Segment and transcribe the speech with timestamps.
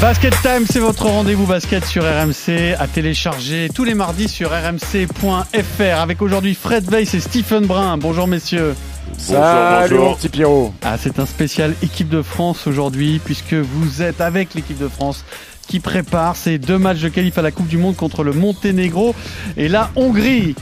[0.00, 6.00] Basket Time, c'est votre rendez-vous basket sur RMC à télécharger tous les mardis sur rmc.fr
[6.00, 7.98] avec aujourd'hui Fred Weiss et Stephen Brun.
[7.98, 8.74] Bonjour messieurs.
[9.18, 10.72] Salut mon petit Pierrot.
[10.80, 15.22] Ah, c'est un spécial équipe de France aujourd'hui puisque vous êtes avec l'équipe de France
[15.68, 19.14] qui prépare ces deux matchs de qualif à la Coupe du Monde contre le Monténégro
[19.58, 20.54] et la Hongrie.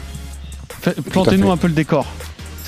[1.10, 2.06] Plantez-nous un peu le décor.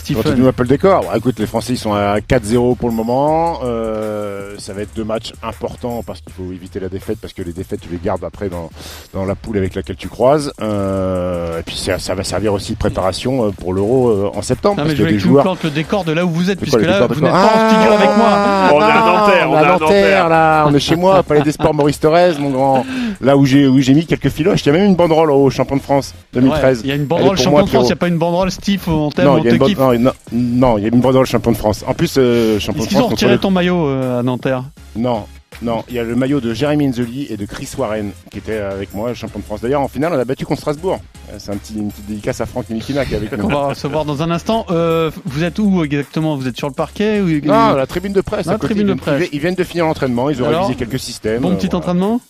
[0.01, 0.39] Quand tu Stephen.
[0.41, 1.05] nous un peu le décor.
[1.15, 3.61] Écoute, les Français ils sont à 4-0 pour le moment.
[3.65, 7.43] Euh, ça va être deux matchs importants parce qu'il faut éviter la défaite parce que
[7.43, 8.71] les défaites tu les gardes après dans,
[9.15, 10.53] dans la poule avec laquelle tu croises.
[10.61, 14.77] Euh, et puis ça, ça va servir aussi de préparation euh, pour l'Euro en septembre
[14.79, 15.45] Non parce je des que tu nous joueurs.
[15.45, 17.71] plantes le décor de là où vous êtes puisque quoi, là vous n'êtes pas en
[17.71, 18.29] studio avec moi.
[18.31, 20.97] Ah, On est à non, Nanterre, on on est à Nanterre, là, on est chez
[20.97, 22.85] moi, Palais des Sports Maurice Thorez, mon grand.
[23.21, 25.51] Là où j'ai où j'ai mis quelques filoches, il y a même une banderole au
[25.51, 26.81] champion de France Ouais, 2013.
[26.85, 28.83] Il y a une banderole champion de France, il n'y a pas une banderole Steve,
[28.89, 29.79] on t'aime, Non, on il y a te kiffe.
[29.99, 31.85] Non, non, non, il y a une banderole champion de France.
[31.87, 34.65] En plus, euh, champion de ont France contre retiré le- ton maillot euh, à Nanterre
[34.97, 35.25] Non,
[35.63, 38.59] non, il y a le maillot de Jérémy Nzeli et de Chris Warren qui était
[38.59, 39.61] avec moi, champion de France.
[39.61, 40.99] D'ailleurs, en finale, on a battu contre Strasbourg.
[41.31, 43.49] Euh, C'est un petit, une petite dédicace à Franck Nilikina qui est avec On nous.
[43.49, 44.67] va recevoir dans un instant.
[44.71, 46.37] Euh, vous êtes où exactement?
[46.37, 47.29] Vous êtes sur le parquet ou...
[47.47, 48.47] Non, la tribune de presse.
[48.49, 48.75] Ah, à côté.
[48.75, 49.29] tribune de Ils viennent- presse.
[49.33, 51.43] Ils viennent de finir l'entraînement, ils ont Alors, révisé quelques systèmes.
[51.43, 51.79] Bon petit voilà.
[51.79, 52.21] entraînement?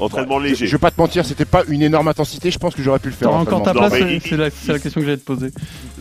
[0.00, 0.66] Entraînement Je, léger.
[0.66, 2.50] je vais pas te mentir, c'était pas une énorme intensité.
[2.50, 3.32] Je pense que j'aurais pu le faire.
[3.32, 5.50] Encore ta place mais C'est la, question que j'allais te poser.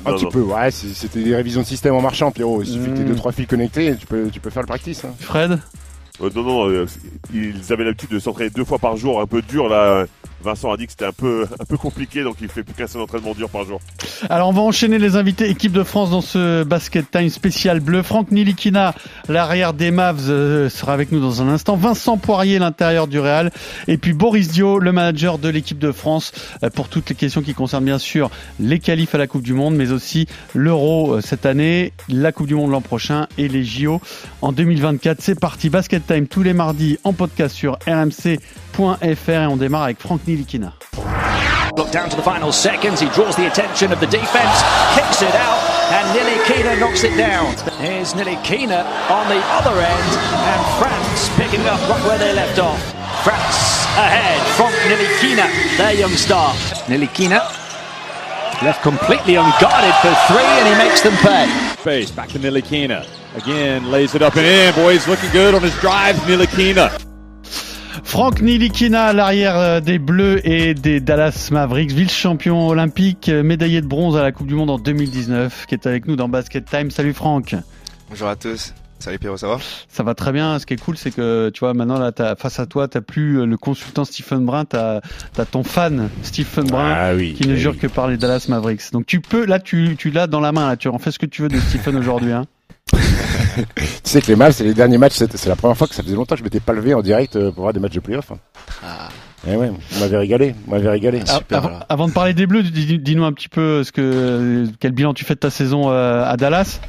[0.06, 0.32] Un Non, petit non.
[0.32, 0.72] peu, ouais.
[0.72, 2.62] c'est- C'était des révisions de système en marchant, Pierrot.
[2.62, 3.08] Il suffit que t'aies Mm.
[3.08, 5.04] deux trois fils connectés, et tu peux, tu peux faire le practice.
[5.06, 5.14] hein.
[5.20, 5.60] Fred?
[6.22, 6.86] Euh, non, non, euh,
[7.34, 10.06] ils avaient l'habitude de s'entraîner deux fois par jour, un peu dur là.
[10.42, 12.88] Vincent a dit que c'était un peu, un peu compliqué, donc il fait plus qu'un
[12.88, 13.80] seul entraînement dur par jour.
[14.30, 18.04] Alors on va enchaîner les invités équipe de France dans ce Basket Time spécial bleu.
[18.04, 18.94] Franck Nilikina,
[19.30, 21.76] l'arrière des Mavs, euh, sera avec nous dans un instant.
[21.76, 23.52] Vincent Poirier, l'intérieur du Real.
[23.88, 26.32] Et puis Boris Dio, le manager de l'équipe de France,
[26.64, 29.54] euh, pour toutes les questions qui concernent bien sûr les qualifs à la Coupe du
[29.54, 33.64] Monde, mais aussi l'Euro euh, cette année, la Coupe du Monde l'an prochain et les
[33.64, 34.02] JO
[34.42, 35.22] en 2024.
[35.22, 40.00] C'est parti, Basket Time tous les mardis en podcast sur rmc.fr et on démarre avec
[40.00, 40.74] Franck Nilikina.
[41.78, 43.00] Look down to the final seconds.
[43.00, 44.58] He draws the attention of the defense,
[44.94, 45.60] kicks it out,
[45.96, 47.56] and Nili Kina knocks it down.
[47.80, 50.12] Here's Nili Kina on the other end,
[50.52, 52.82] and France picking up right where they left off.
[53.24, 56.54] France ahead from Nili Kina, their young star.
[56.88, 57.40] Nili Kina
[58.62, 61.48] left completely unguarded for three, and he makes them pay.
[61.80, 63.08] Space back to Nilikina.
[63.36, 64.74] Again, lays it up and in.
[64.76, 66.16] Boys looking good on his drive.
[66.28, 67.07] Nilikina.
[68.08, 73.86] Franck Nilikina, l'arrière euh, des Bleus et des Dallas Mavericks, vice-champion olympique, euh, médaillé de
[73.86, 76.90] bronze à la Coupe du Monde en 2019, qui est avec nous dans Basket Time.
[76.90, 77.54] Salut Franck.
[78.10, 78.74] Bonjour à tous.
[79.00, 79.58] Salut Pierrot, ça va?
[79.90, 80.58] Ça va très bien.
[80.58, 83.02] Ce qui est cool, c'est que tu vois, maintenant là, t'as- face à toi, t'as
[83.02, 85.02] plus euh, le consultant Stephen Brun, t'as
[85.38, 86.94] as ton fan Stephen Brun.
[86.96, 87.34] Ah oui.
[87.34, 87.78] Qui ne jure oui.
[87.78, 88.90] que par les Dallas Mavericks.
[88.94, 91.20] Donc tu peux, là tu, tu l'as dans la main, là tu en fais ce
[91.20, 92.32] que tu veux de Stephen aujourd'hui.
[92.32, 92.46] Hein.
[93.76, 95.14] Tu sais que les Mavs, c'est les derniers matchs.
[95.16, 97.36] C'est la première fois que ça faisait longtemps que je m'étais pas levé en direct
[97.36, 98.32] euh, pour voir des matchs de playoff.
[98.32, 98.38] hein.
[98.86, 99.10] Ah,
[99.48, 100.56] Eh ouais, on m'avait régalé.
[100.68, 101.22] On m'avait régalé.
[101.28, 104.92] Ah, super, avant, de parler des Bleus, dis- dis-nous un petit peu ce que, quel
[104.92, 106.80] bilan tu fais de ta saison euh, à Dallas?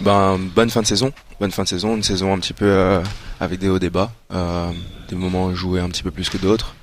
[0.00, 1.12] Ben, bonne fin de saison.
[1.40, 1.96] Bonne fin de saison.
[1.96, 3.00] Une saison un petit peu euh,
[3.40, 4.10] avec des hauts, des bas.
[4.32, 4.70] Euh,
[5.08, 6.74] des moments joués un petit peu plus que d'autres.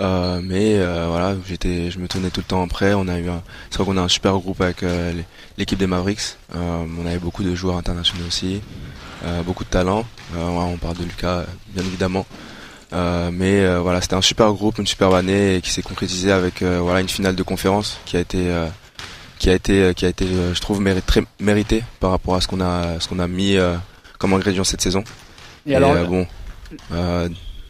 [0.00, 2.94] Euh, mais euh, voilà, j'étais, je me tenais tout le temps prêt.
[2.94, 5.12] On a eu, un- c'est vrai qu'on a un super groupe avec euh,
[5.58, 6.36] l'équipe des Mavericks.
[6.54, 8.62] Euh, on avait beaucoup de joueurs internationaux aussi,
[9.24, 10.06] euh, beaucoup de talent.
[10.34, 12.24] Euh, on parle de Lucas, bien évidemment.
[12.94, 16.30] Euh, mais euh, voilà, c'était un super groupe, une superbe année et qui s'est concrétisé
[16.32, 18.66] avec euh, voilà une finale de conférence qui a été euh,
[19.38, 22.48] qui a été qui a été je trouve méri- très mérité par rapport à ce
[22.48, 23.76] qu'on a ce qu'on a mis euh,
[24.18, 25.04] comme ingrédient cette saison.
[25.66, 26.26] Et alors, euh, bon,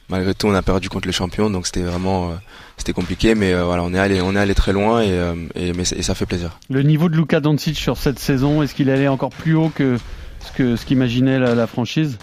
[0.08, 2.34] malgré tout, on a perdu contre les champions, donc c'était vraiment euh,
[2.76, 5.34] c'était compliqué, mais euh, voilà, on est allé on est allé très loin et, euh,
[5.54, 6.58] et mais c'est- et ça fait plaisir.
[6.70, 9.98] le niveau de Luka Doncic sur cette saison, est-ce qu'il allait encore plus haut que
[10.46, 12.18] ce que ce qu'imaginait la, la franchise?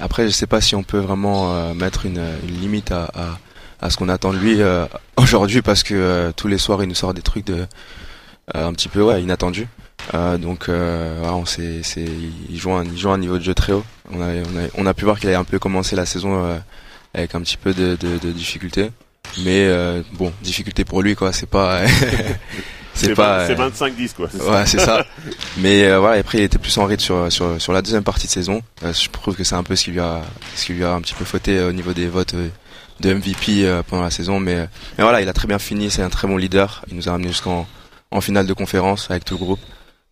[0.00, 3.38] Après, je sais pas si on peut vraiment mettre une, une limite à, à,
[3.80, 4.58] à ce qu'on attend de lui
[5.16, 7.66] aujourd'hui parce que tous les soirs il nous sort des trucs de
[8.54, 9.66] un petit peu ouais inattendus.
[10.14, 12.06] Euh, donc euh, voilà, on sait, c'est
[12.48, 13.84] il joue un, il joue un niveau de jeu très haut.
[14.10, 16.44] On a on a, on a pu voir qu'il avait un peu commencé la saison
[16.44, 16.58] euh,
[17.14, 18.90] avec un petit peu de, de, de difficulté.
[19.44, 21.82] Mais euh, bon, difficulté pour lui quoi, c'est pas
[22.94, 24.28] c'est pas C'est euh, 25-10 quoi.
[24.32, 24.50] c'est ça.
[24.50, 25.04] Ouais, c'est ça.
[25.58, 28.26] Mais euh, voilà, après il était plus en rythme sur sur sur la deuxième partie
[28.26, 28.62] de saison.
[28.84, 30.22] Euh, je trouve que c'est un peu ce qui lui a
[30.54, 32.48] ce qui lui a un petit peu fauté euh, au niveau des votes euh,
[33.00, 34.56] de MVP euh, pendant la saison, mais,
[34.96, 35.90] mais voilà, il a très bien fini.
[35.90, 36.82] C'est un très bon leader.
[36.90, 37.66] Il nous a ramené jusqu'en
[38.10, 39.60] en finale de conférence avec tout le groupe.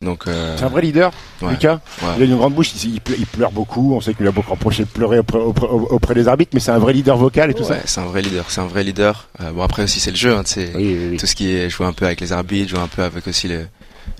[0.03, 1.11] Donc euh, C'est un vrai leader,
[1.41, 1.81] ouais, Lucas.
[2.03, 2.09] ouais.
[2.19, 3.95] Il a une grande bouche, il, il pleure, beaucoup.
[3.95, 6.71] On sait qu'il a beaucoup reproché de pleurer auprès, auprès- auprès des arbitres, mais c'est
[6.71, 8.45] un vrai leader vocal et tout Ouais, c'est un vrai leader.
[8.49, 9.29] C'est un vrai leader.
[9.41, 10.37] Euh, bon après aussi c'est le jeu.
[10.37, 10.61] Hein, ça.
[10.61, 11.17] Oui, oui, oui.
[11.17, 13.49] tout ce qui est jouer un peu avec les arbitres, jouer un peu avec aussi
[13.49, 13.67] le,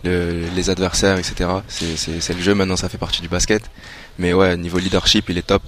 [0.03, 1.51] le- les adversaires, etc.
[1.69, 3.63] C'est, c'est, c'est le jeu maintenant, ça fait partie du basket.
[4.19, 5.63] Mais ouais, niveau leadership, il est top.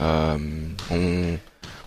[0.00, 0.36] Euh,
[0.90, 1.38] on,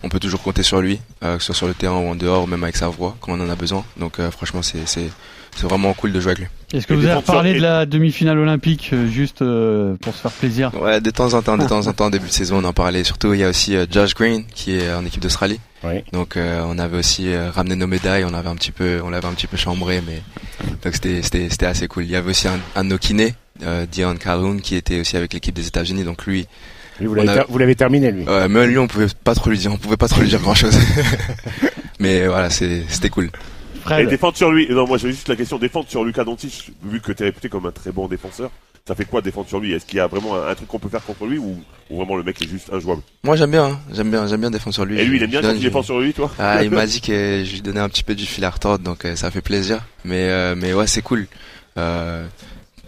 [0.02, 2.14] on peut toujours compter sur lui, euh, que ce soit sur le terrain ou en
[2.14, 3.84] dehors, ou même avec sa voix, quand on en a besoin.
[3.98, 4.86] Donc euh, franchement, c'est,
[5.56, 6.48] c'est, vraiment cool de jouer avec lui.
[6.78, 9.96] Est-ce que Et vous avez défenseur- parlé et- de la demi-finale olympique euh, juste euh,
[10.00, 10.70] pour se faire plaisir?
[10.80, 13.04] Ouais, de temps en temps, de temps en temps, début de saison, on en parlait.
[13.04, 15.60] Surtout, il y a aussi euh, Josh Green qui est en équipe d'Australie.
[15.84, 16.02] Oui.
[16.12, 18.24] Donc, euh, on avait aussi euh, ramené nos médailles.
[18.24, 20.20] On avait un petit peu, on l'avait un petit peu chambré, mais
[20.82, 22.04] donc c'était, c'était, c'était assez cool.
[22.04, 25.16] Il y avait aussi un, un de nos kinés, euh, Dion Calhoun, qui était aussi
[25.16, 26.02] avec l'équipe des États-Unis.
[26.04, 26.46] Donc lui,
[27.00, 28.24] Lui, vous l'avez ter- terminé, lui.
[28.28, 30.40] euh, même lui, on pouvait pas trop lui dire, on pouvait pas trop lui dire
[30.40, 30.76] grand chose.
[32.00, 33.30] mais voilà, c'est, c'était cool.
[33.96, 34.66] Et défendre sur lui.
[34.70, 37.48] Non, moi j'ai juste la question défendre sur Lucas Doncic, vu que tu es réputé
[37.48, 38.50] comme un très bon défenseur.
[38.86, 39.72] Ça fait quoi défendre sur lui?
[39.74, 41.58] Est-ce qu'il y a vraiment un, un truc qu'on peut faire contre lui ou,
[41.90, 43.02] ou vraiment le mec est juste injouable?
[43.22, 43.80] Moi, j'aime bien, hein.
[43.92, 44.98] j'aime bien, j'aime bien défendre sur lui.
[44.98, 46.30] Et lui, il Je- aime bien quand tu défends sur lui, toi?
[46.38, 48.82] Ah, il m'a dit que je lui donnais un petit peu du fil à retordre,
[48.82, 49.80] donc euh, ça fait plaisir.
[50.06, 51.26] Mais euh, mais ouais, c'est cool.
[51.76, 52.26] Euh,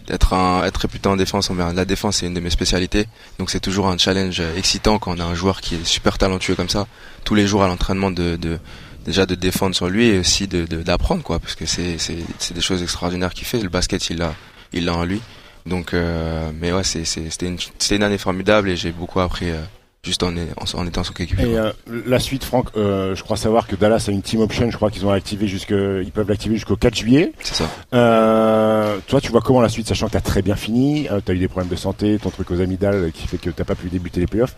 [0.09, 3.05] être un être réputé en défense, la défense c'est une de mes spécialités,
[3.37, 6.17] donc c'est toujours un challenge euh, excitant quand on a un joueur qui est super
[6.17, 6.87] talentueux comme ça.
[7.23, 8.57] Tous les jours à l'entraînement de, de
[9.05, 12.53] déjà de défendre sur lui et aussi de d'apprendre quoi, parce que c'est c'est c'est
[12.53, 13.59] des choses extraordinaires qu'il fait.
[13.59, 14.33] Le basket il l'a
[14.73, 15.21] il l'a en lui.
[15.65, 19.19] Donc euh, mais ouais, c'est c'est c'était une c'était une année formidable et j'ai beaucoup
[19.19, 19.61] appris euh,
[20.03, 21.51] juste en, en, en étant son coéquipier.
[21.51, 21.71] Et euh,
[22.07, 24.69] la suite, Franck, euh, je crois savoir que Dallas a une team option.
[24.71, 27.33] Je crois qu'ils ont activé jusque, ils peuvent l'activer jusqu'au 4 juillet.
[27.41, 27.69] C'est ça.
[27.93, 31.37] Euh, toi, tu vois comment la suite, sachant que t'as très bien fini, t'as eu
[31.37, 34.19] des problèmes de santé, ton truc aux amygdales qui fait que t'as pas pu débuter
[34.19, 34.55] les playoffs.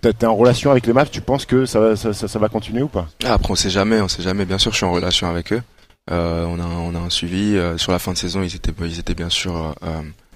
[0.00, 1.10] T'es en relation avec les Mavs.
[1.10, 3.08] Tu penses que ça va, ça, ça, ça va continuer ou pas?
[3.24, 4.44] Ah, après, on sait jamais, on sait jamais.
[4.44, 5.62] Bien sûr, je suis en relation avec eux.
[6.10, 6.14] On
[6.60, 8.42] a, on a un suivi sur la fin de saison.
[8.42, 9.74] Ils étaient, ils étaient bien sûr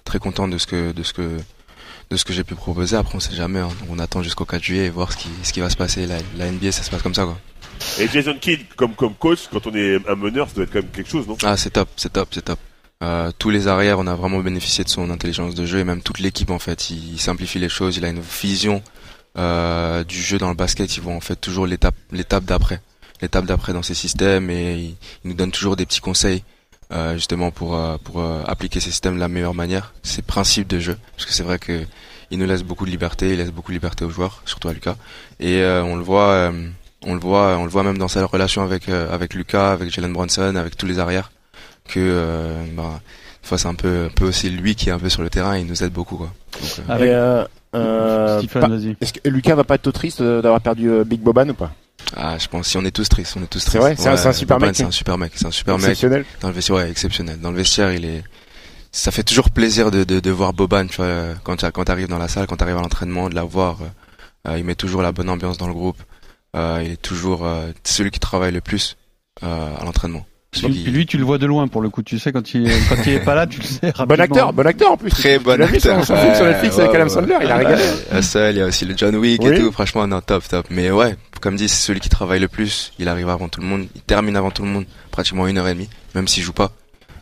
[0.05, 1.37] très contents de ce que, de ce que,
[2.10, 2.96] de ce que j'ai pu proposer.
[2.96, 3.60] Après, on sait jamais.
[3.60, 3.69] hein.
[3.90, 6.06] On attend jusqu'au 4 juillet et voir ce qui, ce qui va se passer.
[6.06, 7.38] La, la NBA, ça se passe comme ça, quoi.
[8.00, 10.81] Et Jason Kidd, comme, comme coach, quand on est un meneur, ça doit être quand
[10.82, 11.37] même quelque chose, non?
[11.44, 12.58] Ah, c'est top, c'est top, c'est top.
[13.05, 16.02] Euh, tous les arrières, on a vraiment bénéficié de son intelligence de jeu et même
[16.02, 16.90] toute l'équipe en fait.
[16.90, 18.82] Il, il simplifie les choses, il a une vision
[19.37, 20.96] euh, du jeu dans le basket.
[20.96, 22.81] Ils vont en fait toujours l'étape, l'étape d'après,
[23.22, 24.84] l'étape d'après dans ses systèmes et il,
[25.25, 26.43] il nous donne toujours des petits conseils
[26.93, 30.69] euh, justement pour euh, pour euh, appliquer ces systèmes de la meilleure manière, ses principes
[30.69, 30.96] de jeu.
[31.17, 31.82] Parce que c'est vrai que
[32.31, 34.73] il nous laisse beaucoup de liberté, il laisse beaucoup de liberté aux joueurs, surtout à
[34.73, 34.96] Lucas.
[35.40, 36.52] Et euh, on le voit, euh,
[37.06, 39.90] on le voit, on le voit même dans sa relation avec euh, avec Lucas, avec
[39.90, 41.31] Jalen Brunson, avec tous les arrières
[41.88, 43.00] que euh, bah,
[43.43, 45.31] des fois c'est un peu, un peu aussi lui qui est un peu sur le
[45.31, 46.31] terrain et il nous aide beaucoup quoi.
[46.61, 47.44] Donc, euh, Avec- Et, euh,
[47.75, 48.96] euh, Stephen, pas- vas-y.
[49.00, 51.73] Est-ce que Lucas va pas être triste d'avoir perdu Big Boban ou pas?
[52.17, 53.73] Ah, je pense si on est tous tristes, on est tous tristes.
[53.73, 55.91] C'est vrai C'est un- super mec, C'est un super mec, c'est un super mec.
[55.91, 56.25] Exceptionnel.
[56.41, 57.41] Dans le vestiaire, ouais, exceptionnel.
[57.41, 58.23] Dans le vestiaire, il est.
[58.91, 62.09] Ça fait toujours plaisir de, de, de voir Boban, tu vois, quand tu quand t'arrives
[62.09, 63.79] dans la salle, quand t'arrives à l'entraînement, de la voir.
[63.83, 65.99] euh, euh, il met toujours la bonne ambiance dans le groupe.
[66.56, 68.97] Euh, il est toujours euh, celui qui travaille le plus
[69.43, 70.25] à l'entraînement.
[70.50, 72.03] Puis lui, tu le vois de loin pour le coup.
[72.03, 74.06] Tu sais quand il est, quand il est pas là, tu le sais rapidement.
[74.06, 75.11] Bon acteur, bon acteur en plus.
[75.11, 76.03] Très bon acteur.
[76.05, 77.11] son film sur Netflix Ouais, avec ouais, Adam ouais.
[77.11, 77.83] Sandler, il a régalé.
[78.53, 79.50] Il y a aussi le John Wick Oui.
[79.53, 79.73] et tout.
[79.73, 80.67] Franchement, non, top, top.
[80.71, 82.93] Mais ouais, comme dit, c'est celui qui travaille le plus.
[82.99, 83.87] Il arrive avant tout le monde.
[83.95, 86.72] Il termine avant tout le monde, pratiquement une heure et demie, même s'il joue pas.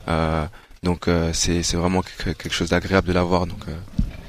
[0.09, 0.45] Euh,
[0.85, 3.47] donc euh, c'est c'est vraiment quelque, quelque chose d'agréable de l'avoir.
[3.47, 3.73] Donc euh,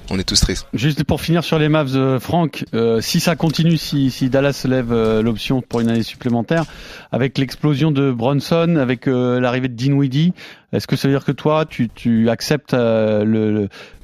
[0.09, 0.67] on est tous tristes.
[0.73, 4.63] Juste pour finir sur les Mavs, euh, Franck, euh, si ça continue, si, si Dallas
[4.67, 6.65] lève euh, l'option pour une année supplémentaire,
[7.11, 10.33] avec l'explosion de Bronson, avec l'arrivée de Dinwiddie,
[10.73, 13.23] est-ce que ça veut dire que toi, tu, tu acceptes le,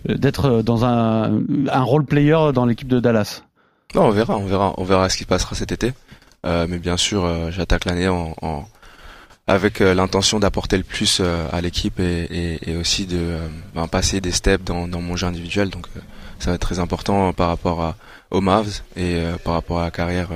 [0.07, 1.41] le- d'être dans un,
[1.71, 3.43] un role player dans l'équipe de Dallas?
[3.95, 5.93] Non, on verra, on verra, on verra ce qui se passera cet été.
[6.45, 8.65] Mais bien sûr, j'attaque l'année en, en-
[9.47, 14.21] avec euh, l'intention d'apporter le plus euh, à l'équipe et, aussi de euh, ben, passer
[14.21, 15.69] des steps dans, mon jeu individuel.
[15.69, 15.87] Donc
[16.39, 17.95] ça va être très important par rapport à,
[18.31, 20.29] aux Mavs et par rapport à la carrière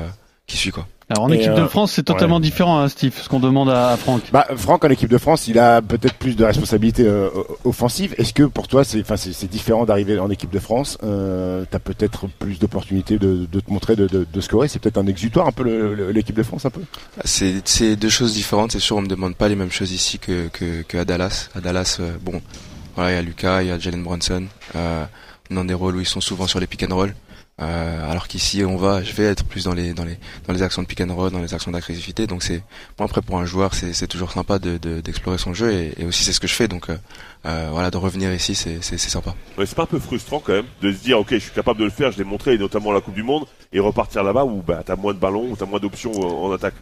[0.46, 0.88] qui suit quoi.
[1.10, 3.70] Alors en Et, équipe euh, de France, c'est totalement différent, hein, Steve, ce qu'on demande
[3.70, 4.24] à, à Franck.
[4.34, 7.30] Bah, Franck en équipe de France, il a peut-être plus de responsabilités euh,
[7.64, 8.14] offensives.
[8.18, 11.80] Est-ce que pour toi, c'est, enfin, c'est, différent d'arriver en équipe de France euh, T'as
[11.80, 14.68] peut-être plus d'opportunités de, de te montrer, de, de, de scorer?
[14.68, 16.82] C'est peut-être un exutoire un peu le- le- l'équipe de France un peu?
[17.24, 18.74] C'est c'est deux choses différentes.
[18.74, 21.48] C'est sûr, on me demande pas les mêmes choses ici que que, que à Dallas.
[21.56, 22.42] À Dallas, euh, bon,
[22.96, 24.44] voilà, il y a Lucas, il y a Jalen Brunson.
[24.76, 25.06] Euh,
[25.52, 27.14] on a des rôles où ils sont souvent sur les pick and roll.
[27.60, 30.62] Euh, alors qu'ici, on va, je vais être plus dans les dans les dans les
[30.62, 32.28] actions de pick and roll, dans les actions d'agressivité.
[32.28, 32.62] Donc c'est
[32.98, 36.06] bon après pour un joueur, c'est c'est toujours sympa de d'explorer son jeu et, et
[36.06, 36.68] aussi c'est ce que je fais.
[36.68, 36.98] Donc euh,
[37.46, 39.34] euh voilà, de revenir ici, c'est c'est c'est sympa.
[39.58, 41.80] Ouais, c'est pas un peu frustrant quand même de se dire ok, je suis capable
[41.80, 44.46] de le faire, je l'ai montré, et notamment la Coupe du Monde, et repartir là-bas
[44.46, 46.76] où bah t'as moins de ballons, où t'as moins d'options en, attaque.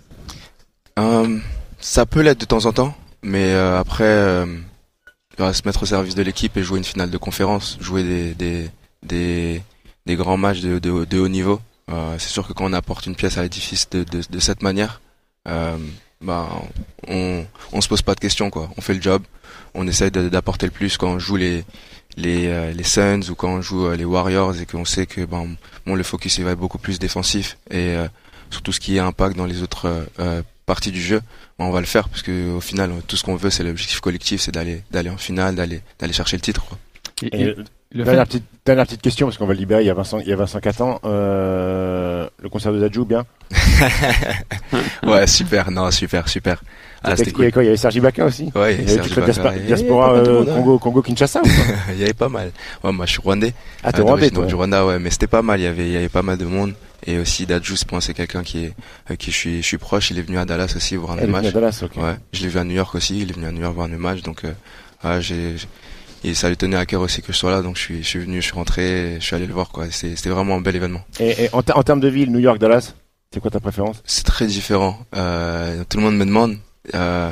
[1.00, 1.40] Euh,
[1.80, 4.46] ça peut l'être de temps en temps, mais euh, après
[5.38, 8.70] se mettre au service de l'équipe et jouer une finale de conférence, jouer des des
[9.04, 9.62] des
[10.06, 11.60] des grands matchs de, de, de haut niveau.
[11.90, 14.64] Euh, c'est sûr que quand on apporte une pièce à l'édifice de, de, de, cette
[14.64, 15.02] manière,
[15.48, 15.78] euh,
[16.22, 16.50] bah,
[17.08, 18.70] on, on se pose pas de questions quoi.
[18.78, 19.24] On fait le job,
[19.74, 21.64] on essaye d'apporter le plus quand on joue les
[22.18, 25.26] les, euh, les Suns ou quand on joue euh, les Warriors et qu'on sait que
[25.26, 28.08] bon, bon le focus il va être beaucoup plus défensif et euh,
[28.50, 30.06] sur tout ce qui est impact dans les autres
[30.66, 31.20] parties du jeu,
[31.60, 34.00] bah, on va le faire parce que au final tout ce qu'on veut c'est l'objectif
[34.00, 36.64] collectif, c'est d'aller d'aller en finale, d'aller d'aller chercher le titre.
[36.66, 36.78] Quoi.
[37.32, 37.56] Et,
[38.04, 40.28] dernière, petite, dernière petite question, parce qu'on va le libérer, il y a Vincent, il
[40.28, 41.00] y a Vincent Catan.
[41.06, 43.26] Euh, le concert de Zadjou, bien
[45.04, 46.62] Ouais, super, non, super, super.
[47.04, 47.46] Ah, c'était cool.
[47.46, 50.46] Il y avait Sergi Baca aussi Ouais, il y avait Sergi Diaspora euh, hein.
[50.46, 51.42] Congo, Congo Kinshasa
[51.94, 52.52] Il y avait pas mal.
[52.84, 53.54] Ouais, moi je suis rwandais.
[53.84, 55.92] Ah, t'es rwandais toi du Rwanda, ouais, mais c'était pas mal, il y avait, il
[55.92, 56.74] y avait pas mal de monde.
[57.08, 60.24] Et aussi Dadju, c'est quelqu'un qui est, qui je suis, je suis proche, il est
[60.24, 61.46] venu à Dallas aussi voir un match.
[61.46, 62.02] à Dallas, ok.
[62.02, 63.88] Ouais, je l'ai vu à New York aussi, il est venu à New York voir
[63.88, 64.54] un match, donc, euh,
[65.04, 65.56] ouais, j'ai,
[66.26, 68.08] et ça lui tenait à cœur aussi que je sois là donc je suis je
[68.08, 69.92] suis venu je suis rentré je suis allé le voir quoi.
[69.92, 71.02] C'était vraiment un bel événement.
[71.20, 72.96] Et, en, termes de ville New York Dallas
[73.32, 74.02] c'est quoi ta préférence?
[74.06, 74.98] C'est très différent.
[75.16, 76.58] Euh, tout le monde me demande
[76.96, 77.32] euh,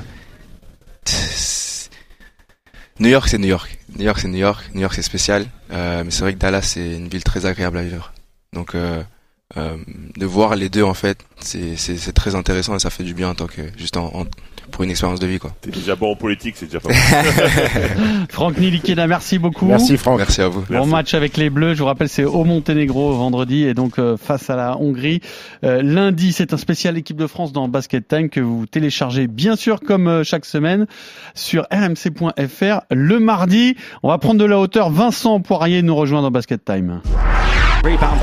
[2.99, 3.79] New York c'est New York.
[3.97, 4.63] New York c'est New York.
[4.75, 5.45] New York c'est spécial.
[5.71, 8.13] Euh, mais c'est vrai que Dallas c'est une ville très agréable à vivre.
[8.53, 13.13] Donc de voir les deux en fait c'est c'est très intéressant et ça fait du
[13.15, 14.25] bien en tant que juste en, en
[14.71, 15.51] pour une expérience de vie quoi.
[15.61, 18.27] T'es déjà bon en politique, c'est déjà pas mal.
[18.29, 19.65] Franck Nilikina, merci beaucoup.
[19.65, 20.19] Merci Franck.
[20.19, 20.63] Merci à vous.
[20.69, 24.17] Bon match avec les Bleus, je vous rappelle c'est au Monténégro vendredi et donc euh,
[24.17, 25.21] face à la Hongrie.
[25.63, 29.55] Euh, lundi, c'est un spécial équipe de France dans Basket Time que vous téléchargez bien
[29.55, 30.87] sûr comme euh, chaque semaine
[31.33, 32.81] sur rmc.fr.
[32.91, 34.89] Le mardi, on va prendre de la hauteur.
[34.89, 37.01] Vincent Poirier nous rejoint dans Basket Time.
[37.83, 38.19] Rebound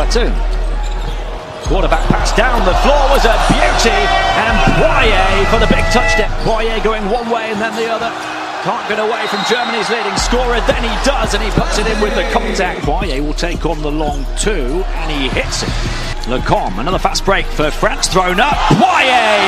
[1.70, 6.26] Quarterback pass down the floor was a beauty, and Poirier for the big touchdown.
[6.42, 8.10] Poirier going one way and then the other.
[8.66, 10.60] Can't get away from Germany's leading scorer.
[10.66, 12.82] Then he does, and he puts it in with the contact.
[12.82, 15.68] Poirier will take on the long two, and he hits it.
[16.26, 18.58] Lecom, another fast break for France thrown up.
[18.74, 19.38] Poirier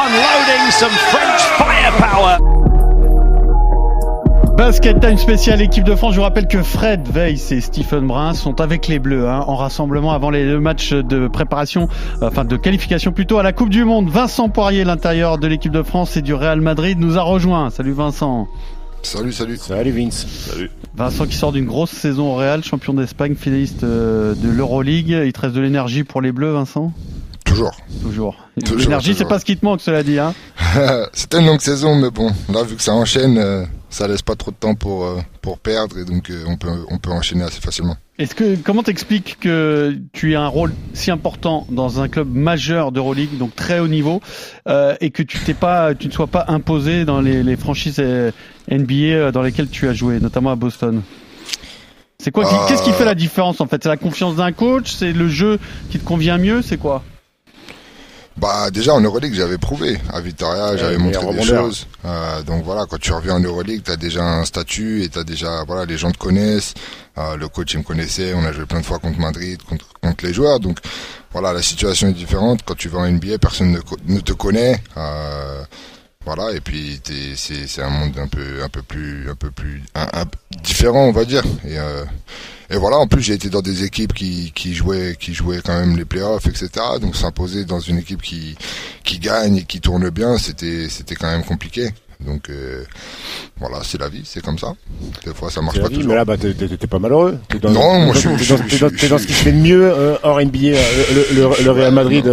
[0.00, 2.65] unloading some French firepower.
[4.56, 6.14] Basket Time spécial équipe de France.
[6.14, 9.54] Je vous rappelle que Fred Weiss et Stephen Brun sont avec les Bleus hein, en
[9.54, 11.90] rassemblement avant les deux matchs de préparation,
[12.22, 14.08] enfin de qualification plutôt à la Coupe du Monde.
[14.08, 17.68] Vincent Poirier, l'intérieur de l'équipe de France et du Real Madrid, nous a rejoint.
[17.68, 18.48] Salut Vincent.
[19.02, 19.58] Salut, salut.
[19.58, 20.26] Salut Vince.
[20.26, 20.70] Salut.
[20.96, 25.20] Vincent qui sort d'une grosse saison au Real, champion d'Espagne, finaliste euh, de l'Euroleague.
[25.26, 26.92] Il te reste de l'énergie pour les Bleus, Vincent?
[27.44, 27.76] Toujours.
[28.02, 28.36] Toujours.
[28.56, 30.18] L'énergie, c'est pas ce qui te manque, cela dit.
[30.18, 30.32] Hein
[31.12, 33.64] C'était une longue saison, mais bon, là, vu que ça enchaîne, euh,
[33.96, 36.68] ça laisse pas trop de temps pour, euh, pour perdre, et donc euh, on, peut,
[36.90, 37.96] on peut enchaîner assez facilement.
[38.18, 42.92] Est-ce que comment t'expliques que tu aies un rôle si important dans un club majeur
[42.92, 44.20] d'Euroleague, donc très haut niveau,
[45.00, 48.02] et que tu t'es pas, tu ne sois pas imposé dans les, les franchises
[48.70, 51.02] NBA dans lesquelles tu as joué, notamment à Boston?
[52.18, 53.82] C'est quoi Qu'est-ce qui fait la différence en fait?
[53.82, 54.92] C'est la confiance d'un coach?
[54.92, 55.58] C'est le jeu
[55.90, 56.62] qui te convient mieux?
[56.62, 57.02] C'est quoi?
[58.36, 61.86] Bah déjà en Euroleague j'avais prouvé à Vitoria, j'avais montré des choses.
[62.04, 65.24] Euh, donc voilà, quand tu reviens en Euroleague, tu as déjà un statut et tu
[65.24, 66.74] déjà voilà, les gens te connaissent.
[67.18, 69.86] Euh, le coach il me connaissait, on a joué plein de fois contre Madrid, contre,
[70.02, 70.60] contre les joueurs.
[70.60, 70.78] Donc
[71.32, 72.60] voilà, la situation est différente.
[72.64, 74.82] Quand tu vas en NBA, personne ne, ne te connaît.
[74.96, 75.62] Euh,
[76.26, 77.00] voilà, et puis
[77.36, 80.24] c'est un monde un peu un peu plus un peu plus un,
[80.62, 81.44] différent, on va dire.
[81.64, 82.04] Et euh,
[82.70, 85.78] et voilà, en plus j'ai été dans des équipes qui, qui jouaient qui jouaient quand
[85.78, 86.68] même les playoffs, etc.
[87.00, 88.56] Donc s'imposer dans une équipe qui
[89.04, 91.90] qui gagne et qui tourne bien, c'était c'était quand même compliqué.
[92.20, 92.82] Donc euh,
[93.58, 94.74] voilà, c'est la vie, c'est comme ça.
[95.24, 96.08] Des fois, ça marche pas toujours.
[96.08, 97.38] Mais là, bah, t'es pas malheureux.
[97.60, 100.40] Dans, non, moi, je suis dans, dans, ce qui se fait de mieux euh, hors
[100.40, 102.26] NBA, euh, le, le, le, Real Madrid.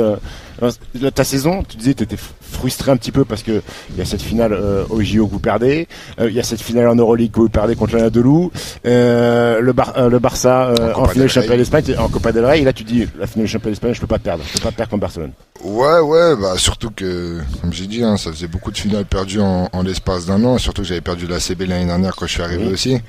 [0.63, 4.01] Euh, ta saison, tu disais, tu étais frustré un petit peu parce que il y
[4.01, 5.88] a cette finale euh, au JO que vous perdez,
[6.20, 8.50] il y a cette finale en Euroleague que vous perdez contre l'Anadolu,
[8.86, 12.74] euh, le, Bar le Barça en, finale championnat d'Espagne, en Copa del Rey, et là
[12.74, 15.01] tu dis, la finale championnat d'Espagne, je peux pas perdre, je peux pas perdre contre
[15.01, 15.32] Barcelone.
[15.63, 19.41] Ouais, ouais, bah surtout que, comme j'ai dit, hein, ça faisait beaucoup de finales perdues
[19.41, 22.34] en, en l'espace d'un an, surtout que j'avais perdu la CB l'année dernière quand je
[22.34, 23.00] suis arrivé aussi.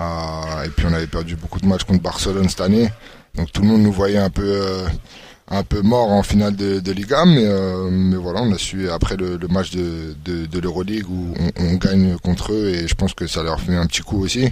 [0.00, 2.90] Euh, et puis on avait perdu beaucoup de matchs contre Barcelone cette année.
[3.34, 4.86] Donc tout le monde nous voyait un peu euh,
[5.50, 8.88] un peu mort en finale de, de Liga, mais, euh, mais voilà, on a su
[8.90, 13.26] après le, match de, de, l'Euroleague où on, gagne contre eux et je pense que
[13.26, 14.44] ça leur fait un petit coup aussi.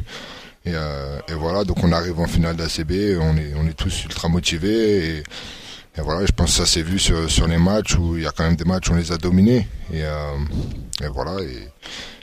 [0.64, 4.28] Et, et, voilà, donc on arrive en finale d'ACB, on est, on est tous ultra
[4.28, 5.18] motivés.
[5.18, 5.22] Et,
[6.00, 8.30] voilà, je pense que ça s'est vu sur, sur, les matchs où il y a
[8.30, 9.66] quand même des matchs où on les a dominés.
[9.92, 11.36] Et, et voilà.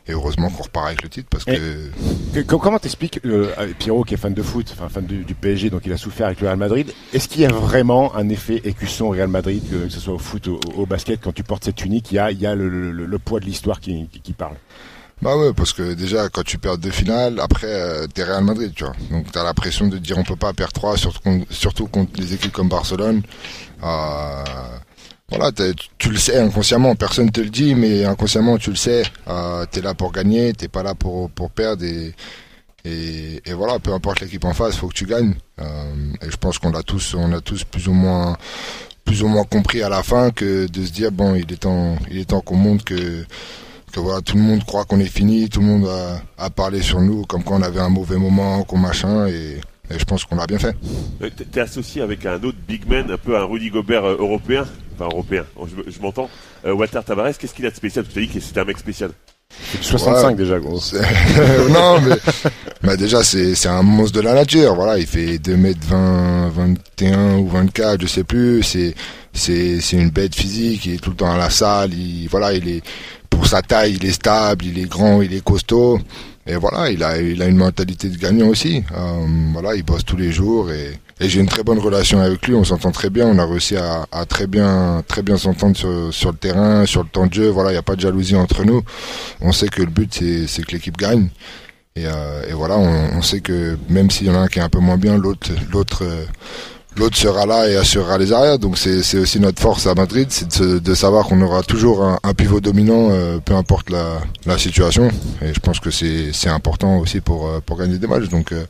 [0.08, 2.42] Et heureusement qu'on repart avec le titre parce que.
[2.42, 5.94] comment t'expliques euh, Pierrot qui est fan de foot, enfin fan du, PSG, donc il
[5.94, 6.92] a souffert avec le Real Madrid.
[7.14, 10.20] Est-ce qu'il y a vraiment un effet écusson au Real Madrid, que, ce soit au
[10.20, 12.56] foot ou au, basket, quand tu portes cette tunique, il y a, il y a
[12.56, 14.56] le, le, poids de l'histoire qui, qui, parle?
[15.22, 18.74] Bah ouais, parce que déjà quand tu perds deux finales, après euh, t'es Real Madrid,
[18.76, 18.94] tu vois.
[19.10, 22.34] Donc t'as la pression de dire on peut pas perdre trois, surtout, surtout contre des
[22.34, 23.24] équipes comme Barcelone.
[23.84, 24.44] Euh,
[25.30, 25.52] voilà,
[25.98, 29.04] tu le sais inconsciemment, personne te le dit, mais inconsciemment tu le sais.
[29.28, 32.14] Euh, t'es là pour gagner, t'es pas là pour pour perdre et
[32.86, 35.34] et, voilà, peu importe l'équipe en face, faut que tu gagnes.
[35.60, 38.38] Euh, et je pense qu'on a tous, on a tous plus ou moins
[39.06, 41.96] plus ou moins compris à la fin que de se dire bon, il est temps,
[42.10, 43.24] il est temps qu'on montre que
[43.92, 46.82] que voilà, tout le monde croit qu'on est fini, tout le monde a, a parlé
[46.82, 50.26] sur nous comme quand on avait un mauvais moment, qu'on machin et et je pense
[50.26, 50.76] qu'on l'a bien fait.
[51.22, 54.66] Euh, t'es associé avec un autre big man, un peu un Rudy Gobert euh, européen,
[54.94, 55.46] enfin européen,
[55.88, 56.30] je, m'entends.
[56.66, 58.06] Euh, Walter Tavares, qu'est-ce qu'il a de spécial?
[58.12, 59.12] Tu as dit que c'était un mec spécial.
[59.72, 60.82] C'est 65 déjà, gros.
[61.70, 62.16] non, mais,
[62.82, 64.74] mais déjà c'est un monstre de la nature.
[64.76, 68.64] Voilà, il fait 2 mètres 20, 21 ou 24, je sais plus.
[68.64, 68.96] C'est
[69.34, 70.86] c'est c'est une bête physique.
[70.88, 71.94] Il est tout le temps à la salle.
[71.94, 72.82] Il voilà, il est
[73.30, 76.00] pour sa taille, il est stable, il est grand, il est costaud.
[76.48, 78.84] Et voilà, il a, il a une mentalité de gagnant aussi.
[78.96, 82.46] Euh, voilà, il bosse tous les jours et, et j'ai une très bonne relation avec
[82.48, 82.54] lui.
[82.54, 83.26] On s'entend très bien.
[83.28, 87.02] On a réussi à, à très bien, très bien s'entendre sur, sur, le terrain, sur
[87.02, 87.50] le temps de jeu.
[87.50, 88.84] Voilà, il n'y a pas de jalousie entre nous.
[89.42, 91.30] On sait que le but c'est que l'équipe gagne.
[91.96, 94.60] Et, euh, et voilà, on, on, sait que même s'il y en a un qui
[94.60, 96.04] est un peu moins bien, l'autre, l'autre.
[96.04, 96.26] Euh,
[96.98, 98.60] l'autre sera là et assurera les arrières.
[98.60, 100.48] Donc c'est aussi notre force à Madrid, c'est
[100.82, 105.10] de, savoir qu'on aura toujours un, un pivot dominant, euh, peu importe la, la, situation.
[105.42, 108.30] Et je pense que c'est important aussi pour, euh, pour gagner des matchs.
[108.30, 108.66] Donc euh,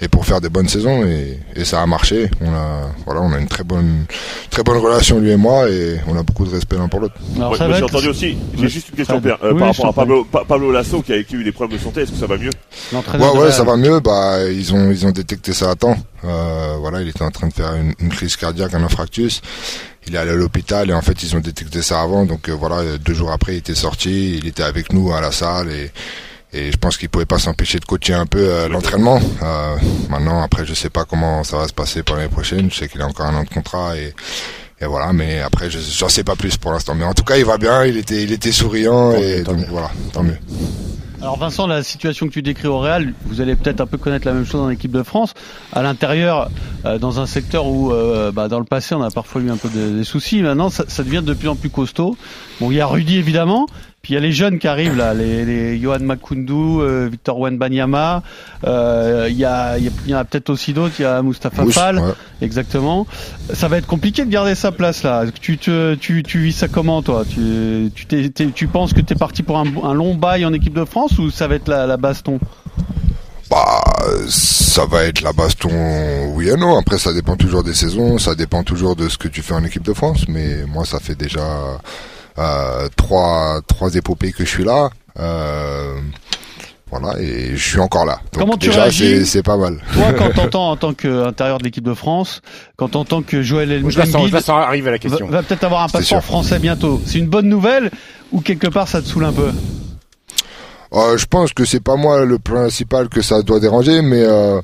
[0.00, 2.30] et pour faire des bonnes saisons et, et, ça a marché.
[2.40, 4.04] On a voilà, on a une très bonne
[4.50, 7.16] très bonne relation lui et moi et on a beaucoup de respect l'un pour l'autre.
[7.34, 8.36] j'ai entendu aussi.
[8.56, 11.52] J'ai juste une question Père, par rapport à Pablo, Pablo Lasso qui a, eu des
[11.52, 12.02] problèmes de santé.
[12.02, 12.50] Est-ce que ça va mieux?
[12.92, 13.98] Ouais ouais, ça va mieux.
[14.00, 15.96] Bah ils ont ils ont détecté ça à temps.
[16.24, 19.40] Euh, voilà, il était en train de faire une, une crise cardiaque, un infarctus.
[20.06, 22.24] Il est allé à l'hôpital et en fait ils ont détecté ça avant.
[22.24, 25.32] Donc euh, voilà, deux jours après il était sorti, il était avec nous à la
[25.32, 25.90] salle et
[26.52, 29.20] et je pense qu'il pouvait pas s'empêcher de coacher un peu euh, l'entraînement.
[29.42, 29.76] Euh,
[30.08, 32.70] maintenant, après, je sais pas comment ça va se passer pour l'année prochaine.
[32.70, 34.14] Je sais qu'il a encore un an de contrat et,
[34.80, 35.12] et voilà.
[35.12, 36.94] Mais après, je j'en sais pas plus pour l'instant.
[36.94, 37.84] Mais en tout cas, il va bien.
[37.84, 40.38] Il était, il était souriant et donc voilà, tant mieux.
[41.20, 44.24] Alors Vincent, la situation que tu décris au Real, vous allez peut-être un peu connaître
[44.24, 45.34] la même chose dans l'équipe de France.
[45.72, 46.48] À l'intérieur,
[46.84, 49.56] euh, dans un secteur où, euh, bah, dans le passé, on a parfois eu un
[49.56, 50.42] peu des soucis.
[50.42, 52.16] Maintenant, ça, ça, devient de plus en plus costaud.
[52.60, 53.66] Bon, il y a Rudy évidemment,
[54.02, 57.38] puis il y a les jeunes qui arrivent là, les, les Johan Makundu, euh, Victor
[57.40, 58.22] Wenbanyama.
[58.64, 60.94] Euh, il y a, y a, peut-être aussi d'autres.
[61.00, 62.00] Il y a Mustapha Fall,
[62.40, 63.06] exactement.
[63.52, 65.24] Ça va être compliqué de garder sa place là.
[65.40, 67.24] Tu, te, tu, tu vis ça comment toi?
[67.28, 70.74] Tu, tu, tu penses que tu es parti pour un, un, long bail en équipe
[70.74, 72.38] de France ou ça va être la, la baston?
[73.50, 73.82] Bah,
[74.28, 76.78] ça va être la baston, oui et non.
[76.78, 79.64] Après, ça dépend toujours des saisons, ça dépend toujours de ce que tu fais en
[79.64, 80.26] équipe de France.
[80.28, 81.80] Mais moi, ça fait déjà
[82.96, 84.90] trois trois épopées que je suis là.
[85.18, 85.96] Euh,
[86.90, 88.20] voilà, et je suis encore là.
[88.32, 89.78] Donc Comment tu déjà, réagis C'est pas mal.
[89.92, 92.40] Toi, quand t'entends en tant qu'intérieur de l'équipe de France,
[92.76, 93.98] quand t'entends que Joël Embiid
[94.48, 95.26] arrive à la question.
[95.26, 97.00] va, peut-être avoir un passeport français bientôt.
[97.04, 97.90] C'est une bonne nouvelle
[98.32, 99.50] ou quelque part ça te saoule un peu?
[100.94, 104.62] Euh, Je pense que c'est pas moi le principal que ça doit déranger, mais euh,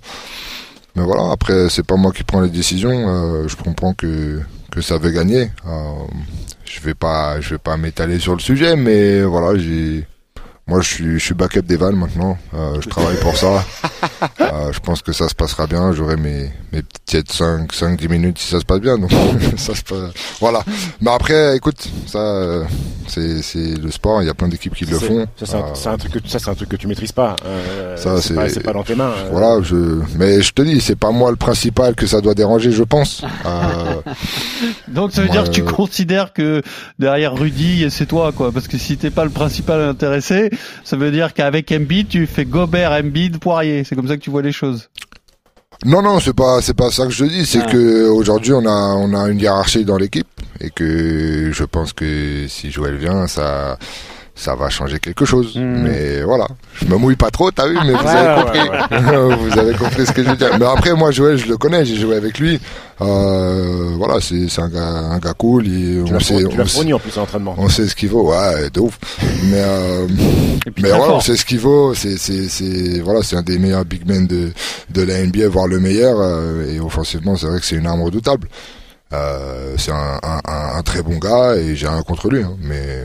[0.96, 1.30] mais voilà.
[1.30, 2.90] Après, c'est pas moi qui prends les décisions.
[2.90, 5.50] Euh, je comprends que que ça veut gagner.
[6.64, 10.06] Je vais pas, je vais pas m'étaler sur le sujet, mais voilà, j'ai,
[10.66, 12.38] moi je suis, je suis backup d'Evan maintenant.
[12.54, 13.64] Euh, je travaille pour ça.
[14.40, 15.92] Euh, je pense que ça se passera bien.
[15.92, 18.98] J'aurai mes, mes petites 5, 5, 10 minutes si ça se passe bien.
[18.98, 19.10] Donc
[19.56, 20.12] ça se passe.
[20.40, 20.62] Voilà.
[21.00, 22.64] Mais après, écoute, ça, euh,
[23.06, 24.22] c'est, c'est le sport.
[24.22, 25.26] Il y a plein d'équipes qui le font.
[25.36, 27.36] Ça, c'est un, euh, un, truc que, ça, c'est un truc que tu maîtrises pas.
[27.44, 29.12] Euh, ça, c'est, pas, c'est pas dans tes mains.
[29.30, 29.60] Voilà.
[29.62, 32.82] Je, mais je te dis, c'est pas moi le principal que ça doit déranger, je
[32.82, 33.22] pense.
[34.88, 36.62] donc ça veut dire que tu considères que
[36.98, 38.52] derrière Rudy, c'est toi, quoi.
[38.52, 40.50] Parce que si t'es pas le principal intéressé,
[40.84, 43.84] ça veut dire qu'avec Embiid, tu fais Gobert, Embiid, Poirier.
[43.84, 44.88] C'est comme ça que tu vois les choses.
[45.84, 47.44] Non, non, c'est pas, c'est pas ça que je dis.
[47.44, 47.70] C'est ah.
[47.70, 50.28] que aujourd'hui, on a, on a une hiérarchie dans l'équipe
[50.60, 53.78] et que je pense que si Joël vient, ça,
[54.34, 55.56] ça va changer quelque chose.
[55.56, 55.82] Hmm.
[55.84, 59.40] Mais voilà, je me mouille pas trop, t'as vu, mais vous avez compris.
[59.50, 60.58] vous avez compris ce que je veux dire.
[60.58, 62.60] Mais après, moi, Joël, je le connais, j'ai joué avec lui.
[63.00, 65.66] Euh, voilà, c'est un gars un gars cool.
[66.10, 67.18] on sait, on fourni en plus.
[67.58, 68.98] On sait ce qu'il vaut, ouais, de ouf.
[69.44, 70.06] mais euh,
[70.80, 71.94] mais voilà, on sait ce qu'il vaut.
[71.94, 74.52] C'est c'est c'est voilà, c'est un des meilleurs big men de
[74.90, 76.16] de la NBA, voire le meilleur.
[76.20, 78.48] Euh, et offensivement, c'est vrai que c'est une arme redoutable.
[79.14, 82.42] Euh, c'est un, un, un, très bon gars et j'ai rien contre lui.
[82.42, 83.04] Hein, mais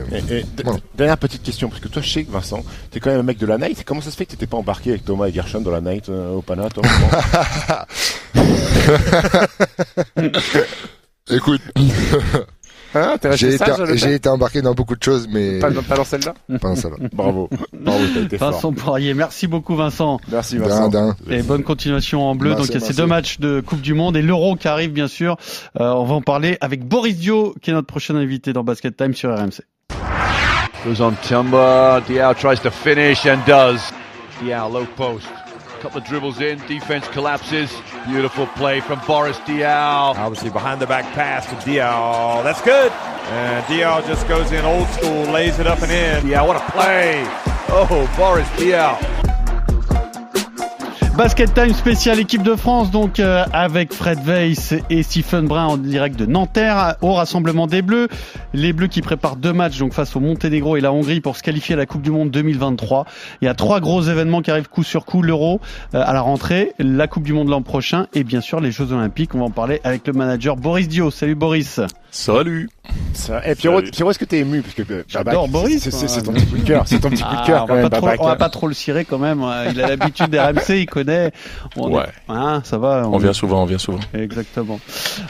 [0.94, 3.38] dernière petite question parce que toi, je sais que Vincent, t'es quand même un mec
[3.38, 3.84] de la night.
[3.84, 6.08] Comment ça se fait que t'étais pas embarqué avec Thomas et Gershon dans la night
[6.08, 6.82] euh, au Pana toi,
[11.30, 11.62] Écoute.
[12.94, 16.34] Hein, j'ai été, été, embarqué dans beaucoup de choses, mais pas, dans celle-là.
[16.60, 16.96] Pas dans celle-là.
[17.12, 18.74] Bravo, bravo, t'as été Vincent fort.
[18.74, 20.20] Poirier, merci beaucoup Vincent.
[20.30, 21.14] Merci Vincent.
[21.28, 22.54] Et bonne continuation en bleu.
[22.54, 24.92] Donc il y a ces deux matchs de Coupe du Monde et l'Euro qui arrive
[24.92, 25.36] bien sûr.
[25.78, 28.96] Euh, on va en parler avec Boris Dio, qui est notre prochain invité dans Basket
[28.96, 29.62] Time sur RMC.
[30.84, 33.80] Goes on Tumba, Diao tries to finish and does.
[34.42, 35.28] Diao low post.
[35.80, 37.72] Couple of dribbles in, defense collapses.
[38.06, 40.14] Beautiful play from Boris Diaw.
[40.14, 42.44] Obviously behind the back pass to Diaw.
[42.44, 42.92] That's good.
[42.92, 46.26] And Diaw just goes in old school, lays it up and in.
[46.30, 47.24] Yeah, what a play.
[47.70, 49.29] Oh, Boris Diaw.
[51.20, 55.76] Basket Time spécial équipe de France, donc euh, avec Fred Weiss et Stephen Brun en
[55.76, 58.08] direct de Nanterre au rassemblement des Bleus.
[58.54, 61.42] Les Bleus qui préparent deux matchs donc face au Monténégro et la Hongrie pour se
[61.42, 63.04] qualifier à la Coupe du Monde 2023.
[63.42, 65.60] Il y a trois gros événements qui arrivent coup sur coup l'Euro
[65.94, 68.90] euh, à la rentrée, la Coupe du Monde l'an prochain et bien sûr les Jeux
[68.90, 69.34] Olympiques.
[69.34, 71.10] On va en parler avec le manager Boris Dio.
[71.10, 71.80] Salut Boris.
[72.10, 72.68] Salut.
[73.12, 73.38] Ça...
[73.46, 74.62] Et eh, Pierrot, Pierrot est-ce que t'es ému?
[74.62, 75.88] Parce que euh, J'adore Boris.
[75.90, 76.82] C'est ton petit coup de cœur.
[76.86, 77.66] C'est ton petit coup de cœur.
[77.68, 79.44] Ah, on, va pas trop, va pas trop le cirer quand même.
[79.70, 81.32] Il a l'habitude des RMC, il connaît.
[81.76, 82.04] On ouais.
[82.28, 83.08] Hein, ça va.
[83.08, 83.18] On...
[83.18, 84.00] vient souvent, on vient souvent.
[84.14, 84.80] Exactement.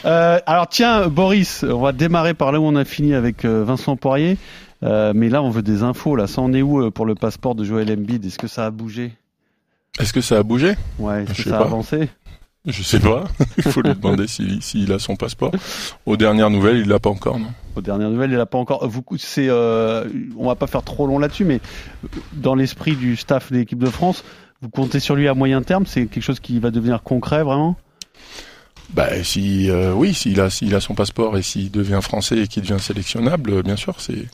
[0.05, 3.63] Euh, alors tiens, Boris, on va démarrer par là où on a fini avec euh,
[3.63, 4.37] Vincent Poirier.
[4.83, 6.15] Euh, mais là, on veut des infos.
[6.15, 8.25] Là, ça en est où euh, pour le passeport de Joël Embiid?
[8.25, 9.13] Est-ce que ça a bougé?
[9.99, 10.75] Est-ce que ça a bougé?
[10.99, 11.23] Ouais.
[11.23, 12.09] Est-ce que ça a avancé?
[12.65, 13.23] Je sais pas.
[13.57, 15.51] il faut lui demander s'il a son passeport.
[16.05, 18.87] Aux dernières nouvelles, il l'a pas encore, non Aux dernières nouvelles, il l'a pas encore.
[18.87, 20.05] Vous, c'est, euh,
[20.37, 21.59] on va pas faire trop long là-dessus, mais
[22.33, 24.23] dans l'esprit du staff de l'équipe de France,
[24.61, 25.85] vous comptez sur lui à moyen terme?
[25.87, 27.77] C'est quelque chose qui va devenir concret, vraiment?
[28.93, 32.47] Bah, si euh, oui, s'il a s'il a son passeport et s'il devient français et
[32.47, 34.25] qu'il devient sélectionnable, bien sûr, c'est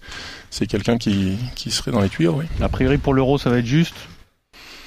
[0.50, 2.46] c'est quelqu'un qui qui serait dans les tuyaux, oui.
[2.60, 3.96] A priori pour l'Euro, ça va être juste.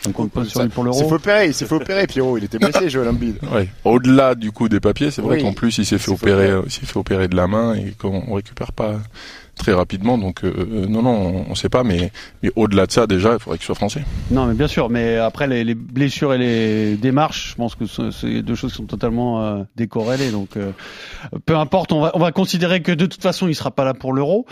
[0.09, 0.99] On compte pas sur lui pour l'euro.
[0.99, 2.39] S'est fait opérer, il s'est fait opérer, Pierrot.
[2.39, 3.37] Il était blessé, Joel Embiid.
[3.53, 3.69] Ouais.
[3.85, 6.87] Au-delà du coup des papiers, c'est vrai qu'en plus il s'est fait opérer, il s'est
[6.87, 9.01] fait opérer de la main et qu'on récupère pas
[9.57, 10.19] très rapidement.
[10.19, 11.85] Donc euh, euh, non, non, on ne sait pas.
[11.85, 14.05] Mais, mais au-delà de ça, déjà, il faudrait qu'il soit français.
[14.31, 14.91] Non, mais bien sûr.
[14.91, 18.79] Mais après, les, les blessures et les démarches, je pense que c'est deux choses qui
[18.79, 20.31] sont totalement euh, décorrélées.
[20.31, 20.51] Donc
[21.47, 23.95] peu importe, on va, on va considérer que de toute façon, il sera pas là
[23.95, 24.47] pour l'Euro.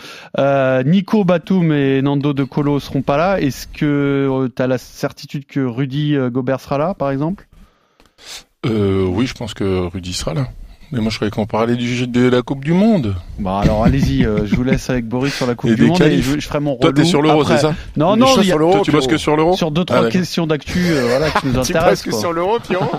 [0.85, 3.41] Nico Batum et Nando De Colo seront pas là.
[3.41, 7.47] Est-ce que tu as la certitude que Rudy Gobert sera là, par exemple?
[8.65, 10.47] Oui, je pense que Rudy sera là.
[10.91, 13.15] Mais moi, je croyais qu'on parlait du de la Coupe du Monde.
[13.37, 14.25] Bah alors, allez-y.
[14.25, 16.71] Euh, je vous laisse avec Boris sur la Coupe du Monde et je, ferai mon
[16.71, 16.81] rôle.
[16.81, 18.41] Toi, t'es sur l'euro, c'est ça Non, non.
[18.41, 18.81] sur l'euro.
[18.81, 21.57] tu bosses que sur l'euro Sur deux trois ah, questions d'actu, euh, voilà, qui nous
[21.59, 22.03] intéressent.
[22.03, 22.91] Tu que sur l'euro, Pierrot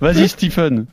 [0.00, 0.86] Vas-y, Stephen.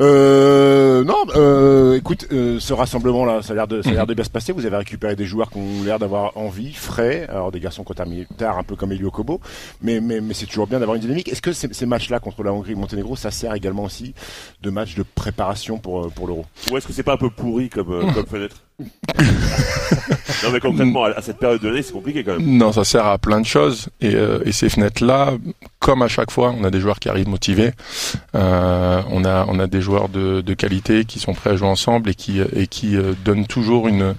[0.00, 4.14] Euh, non, euh, écoute, euh, ce rassemblement-là, ça a l'air de, ça a l'air de
[4.14, 4.52] bien se passer.
[4.52, 7.26] Vous avez récupéré des joueurs qui ont l'air d'avoir envie, frais.
[7.28, 9.40] Alors des garçons contaminés tard, un peu comme Elio Kobo,
[9.82, 11.28] mais mais, mais c'est toujours bien d'avoir une dynamique.
[11.28, 14.14] Est-ce que ces, ces matchs-là contre la Hongrie, Monténégro, ça sert également aussi
[14.62, 16.46] de match de préparation pour euh, pour l'Euro?
[16.70, 18.56] Ou est-ce que c'est pas un peu pourri comme euh, comme fenêtre?
[20.44, 22.56] Non mais concrètement à cette période de l'année c'est compliqué quand même.
[22.56, 23.88] Non ça sert à plein de choses.
[24.00, 25.32] Et, euh, ces fenêtres là
[25.78, 27.72] comme à chaque fois on a des joueurs qui arrivent motivés,
[28.34, 32.96] euh, on a des joueurs de, qualité qui sont prêts à jouer ensemble et qui
[32.96, 34.14] euh, donnent toujours une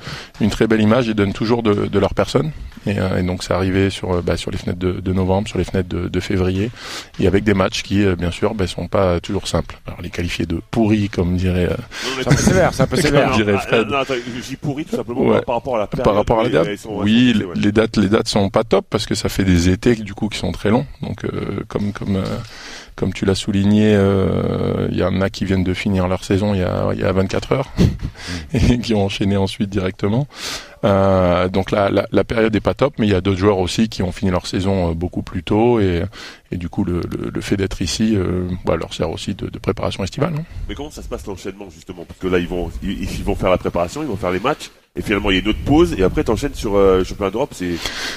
[0.50, 2.52] très belle image et donnent toujours de leur personne
[2.86, 5.48] et, euh, et, donc c'est arrivé sur euh, bah, sur les fenêtres de, de, novembre,
[5.48, 6.72] sur les fenêtres de, de, février,
[7.20, 9.80] et avec des matchs qui euh, bien sûr bah, sont pas toujours simples.
[9.86, 11.70] Alors les qualifier de pourris comme dirait.
[12.20, 13.32] c'est un peu sévère, c'est un peu sévère.
[13.32, 13.88] dirait Fred.
[13.88, 14.14] Non, attends,
[14.48, 15.42] j'ai pourri tout simplement ouais.
[15.42, 16.68] par rapport à la période, Par rapport à la date.
[16.88, 20.14] Oui, les dates les dates sont pas top parce que ça fait des étés du
[20.14, 20.86] coup qui sont très longs.
[21.02, 21.26] Donc
[21.68, 22.22] comme comme
[22.96, 26.54] comme tu l'as souligné, il euh, y en a qui viennent de finir leur saison
[26.54, 27.72] il y a, y a 24 heures
[28.54, 30.28] et qui ont enchaîné ensuite directement.
[30.84, 33.88] Euh, donc la, la, période n'est pas top, mais il y a d'autres joueurs aussi
[33.88, 36.04] qui ont fini leur saison euh, beaucoup plus tôt et,
[36.52, 39.48] et du coup le, le, le fait d'être ici euh, bah, leur sert aussi de,
[39.48, 40.34] de préparation estivale.
[40.38, 40.44] Hein.
[40.68, 42.06] Mais comment ça se passe l'enchaînement justement?
[42.06, 44.40] Parce que là ils vont ils, ils, vont faire la préparation, ils vont faire les
[44.40, 46.98] matchs et finalement il y a une autre pause et après tu enchaînes sur euh,
[46.98, 47.76] le championnat d'Europe c'est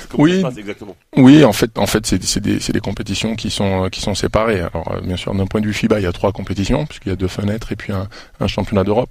[0.09, 0.97] comment oui, ça se passe exactement?
[1.17, 4.91] Oui en fait en fait c'est des, des compétitions qui sont qui sont séparées alors
[4.91, 7.13] euh, bien sûr d'un point de vue FIBA il y a trois compétitions puisqu'il y
[7.13, 8.09] a deux fenêtres et puis un,
[8.41, 9.11] un championnat d'Europe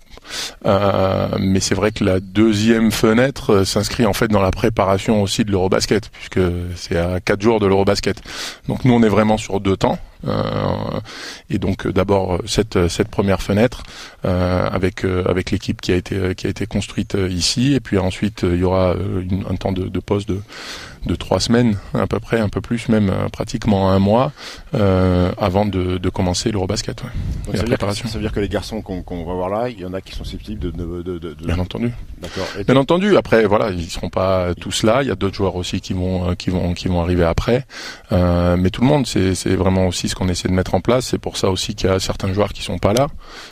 [0.65, 5.21] euh, mais c'est vrai que la deuxième fenêtre fenêtre s'inscrit en fait dans la préparation
[5.21, 6.39] aussi de l'Eurobasket, puisque
[6.75, 8.21] c'est à quatre jours de l'Eurobasket.
[8.67, 9.99] Donc nous, on est vraiment sur deux temps.
[10.27, 10.99] Euh,
[11.49, 13.83] et donc d'abord cette cette première fenêtre
[14.25, 18.43] euh, avec avec l'équipe qui a été qui a été construite ici, et puis ensuite
[18.43, 18.95] il y aura
[19.49, 20.39] un temps de, de pause de
[21.05, 24.31] de trois semaines à peu près, un peu plus même, pratiquement un mois
[24.71, 27.03] avant de, de commencer l'Eurobasket.
[27.03, 27.09] Ouais.
[27.45, 28.07] Donc ça, veut préparation.
[28.07, 30.13] ça veut dire que les garçons qu'on va voir là, il y en a qui
[30.13, 31.45] sont susceptibles de, de, de, de...
[31.45, 31.91] Bien entendu.
[32.21, 32.47] D'accord.
[32.65, 33.17] Bien entendu.
[33.17, 35.01] Après, voilà, ils seront pas tous là.
[35.01, 37.65] Il y a d'autres joueurs aussi qui vont qui vont qui vont arriver après.
[38.11, 40.81] Euh, mais tout le monde, c'est c'est vraiment aussi ce qu'on essaie de mettre en
[40.81, 41.07] place.
[41.07, 43.07] C'est pour ça aussi qu'il y a certains joueurs qui sont pas là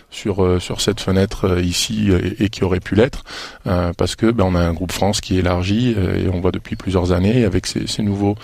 [0.09, 3.23] sur euh, sur cette fenêtre euh, ici et, qui auraient pu l'être
[3.65, 6.51] euh, parce que ben on a un groupe France qui est élargi et on voit
[6.51, 8.35] depuis plusieurs années avec ces, ces nouveaux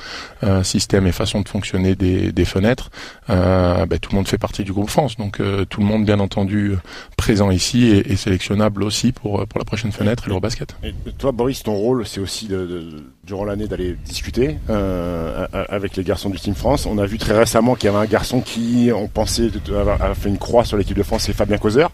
[0.63, 2.89] systèmes et façons de fonctionner des, des fenêtres,
[3.27, 5.17] ben, tout le monde fait partie du groupe France.
[5.17, 6.75] Donc tout le monde bien entendu
[7.17, 10.75] présent ici et, et sélectionnable aussi pour pour la prochaine fenêtre et, et le basket.
[10.83, 14.57] Et toi Boris, ton rôle c'est aussi de, de, durant l'année d'aller discuter
[15.69, 16.85] avec les garçons du Team France.
[16.85, 20.29] On a vu très récemment qu'il y avait un garçon qui on pensait avoir fait
[20.29, 21.91] une croix sur l'équipe de France, c'est Fabien causeur.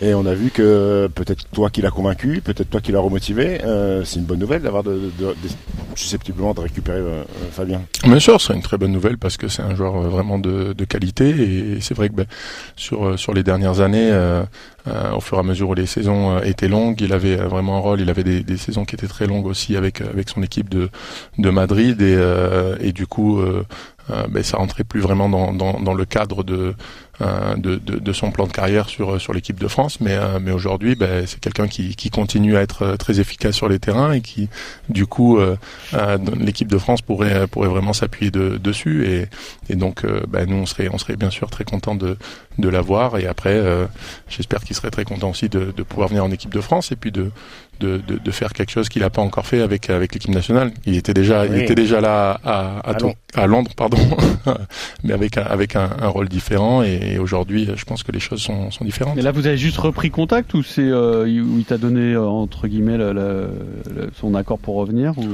[0.00, 3.62] Et on a vu que peut-être toi qui l'as convaincu, peut-être toi qui l'as remotivé.
[3.64, 5.10] Euh, c'est une bonne nouvelle d'avoir de,
[5.94, 7.82] susceptiblement de récupérer euh, Fabien.
[8.04, 10.74] Bien sûr, c'est une très bonne nouvelle parce que c'est un joueur euh, vraiment de,
[10.88, 12.26] qualité et c'est vrai que ben,
[12.74, 14.10] sur sur les dernières années,
[14.86, 18.00] au fur et à mesure où les saisons étaient longues, il avait vraiment un rôle.
[18.00, 20.90] Il avait des, saisons qui étaient très longues aussi avec avec son équipe de
[21.38, 22.18] de Madrid et
[22.80, 23.40] et du coup
[24.10, 26.74] euh, ben, ça rentrait plus vraiment dans, dans, le cadre de, euh,
[27.56, 30.00] de, de, de, son plan de carrière sur, sur l'équipe de France.
[30.00, 33.68] Mais, euh, mais aujourd'hui, ben, c'est quelqu'un qui, qui continue à être très efficace sur
[33.68, 34.48] les terrains et qui,
[34.88, 35.38] du coup,
[36.38, 39.06] l'équipe de France pourrait, pourrait vraiment s'appuyer de, dessus.
[39.06, 39.26] Et,
[39.68, 42.16] et donc, ben, nous, on serait, on serait bien sûr très content de,
[42.58, 43.18] de l'avoir.
[43.18, 43.60] Et après,
[44.28, 46.96] j'espère qu'il serait très content aussi de, de pouvoir venir en équipe de France et
[46.96, 47.30] puis de,
[47.82, 50.72] de, de, de, faire quelque chose qu'il n'a pas encore fait avec avec l'équipe nationale.
[50.86, 52.94] Il était déjà il était déjà là à à,
[53.34, 53.98] à, Londres pardon,
[55.04, 58.40] mais avec un, avec un, un rôle différent et, aujourd'hui je pense que les choses
[58.42, 59.18] sont, sont différentes.
[59.18, 62.24] Et là vous avez juste repris contact ou c'est euh, où il t'a donné euh,
[62.24, 62.98] entre guillemets
[64.14, 65.26] son accord pour revenir ou?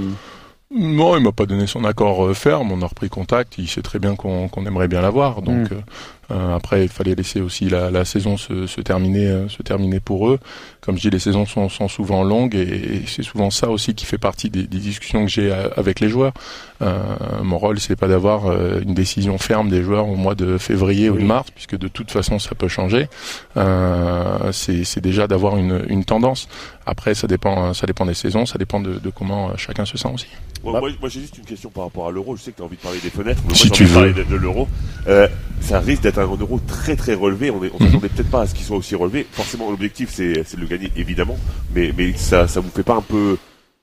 [0.70, 2.72] Non, il m'a pas donné son accord euh, ferme.
[2.72, 3.56] On a repris contact.
[3.56, 5.40] Il sait très bien qu'on aimerait bien l'avoir.
[5.40, 5.82] Donc, mm.
[6.30, 10.00] Euh, après, il fallait laisser aussi la, la saison se, se, terminer, euh, se terminer
[10.00, 10.38] pour eux.
[10.80, 14.04] Comme je dis, les saisons sont, sont souvent longues et, c'est souvent ça aussi qui
[14.06, 16.32] fait partie des, des discussions que j'ai euh, avec les joueurs.
[16.80, 16.98] Euh,
[17.42, 21.18] mon rôle, c'est pas d'avoir une décision ferme des joueurs au mois de février ou
[21.18, 23.08] de mars, puisque de toute façon, ça peut changer.
[23.56, 26.48] Euh, c'est déjà d'avoir une, une, tendance.
[26.86, 30.08] Après, ça dépend, ça dépend des saisons, ça dépend de, de comment chacun se sent
[30.14, 30.28] aussi.
[30.62, 32.36] moi, moi j'ai juste une question par rapport à l'euro.
[32.36, 33.42] Je sais que tu as envie de parler des fenêtres.
[33.48, 33.94] Mais si tu veux.
[33.94, 34.68] parler de, de l'euro.
[35.08, 35.28] Euh,
[35.60, 37.50] ça risque d'être un euro très très relevé.
[37.50, 39.26] On ne on s'attendait peut-être pas à ce qu'il soit aussi relevé.
[39.32, 41.36] Forcément, l'objectif c'est de le gagner évidemment,
[41.74, 43.36] mais mais ça ça vous fait pas un peu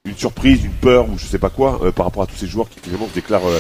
[0.05, 2.47] une surprise, une peur ou je sais pas quoi euh, par rapport à tous ces
[2.47, 3.59] joueurs qui finalement se déclarent euh,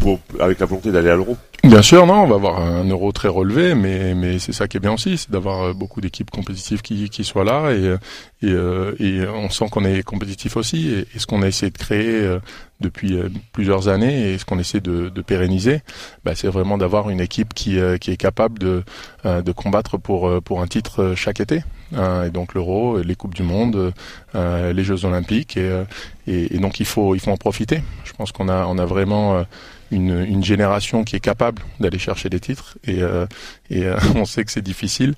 [0.00, 3.12] pour, avec la volonté d'aller à l'euro Bien sûr, non, on va avoir un euro
[3.12, 6.30] très relevé, mais mais c'est ça qui est bien aussi, c'est d'avoir euh, beaucoup d'équipes
[6.30, 7.96] compétitives qui qui soient là et
[8.42, 8.50] et,
[8.98, 12.38] et on sent qu'on est compétitif aussi et, ce qu'on a essayé de créer
[12.82, 15.80] depuis euh, plusieurs années et ce qu'on essaie de, de pérenniser,
[16.24, 18.82] bah, c'est vraiment d'avoir une équipe qui, euh, qui est capable de,
[19.24, 21.62] euh, de combattre pour, pour un titre chaque été.
[21.94, 23.92] et donc l'Euro, les coupes du monde,
[24.34, 25.84] les Jeux Olympiques, et,
[26.26, 27.82] et, donc il faut il faut en profiter.
[28.04, 29.44] Je pense qu'on a on a vraiment
[29.90, 33.00] une, une, génération qui est capable d'aller chercher des titres et,
[33.70, 35.14] et on sait que c'est difficile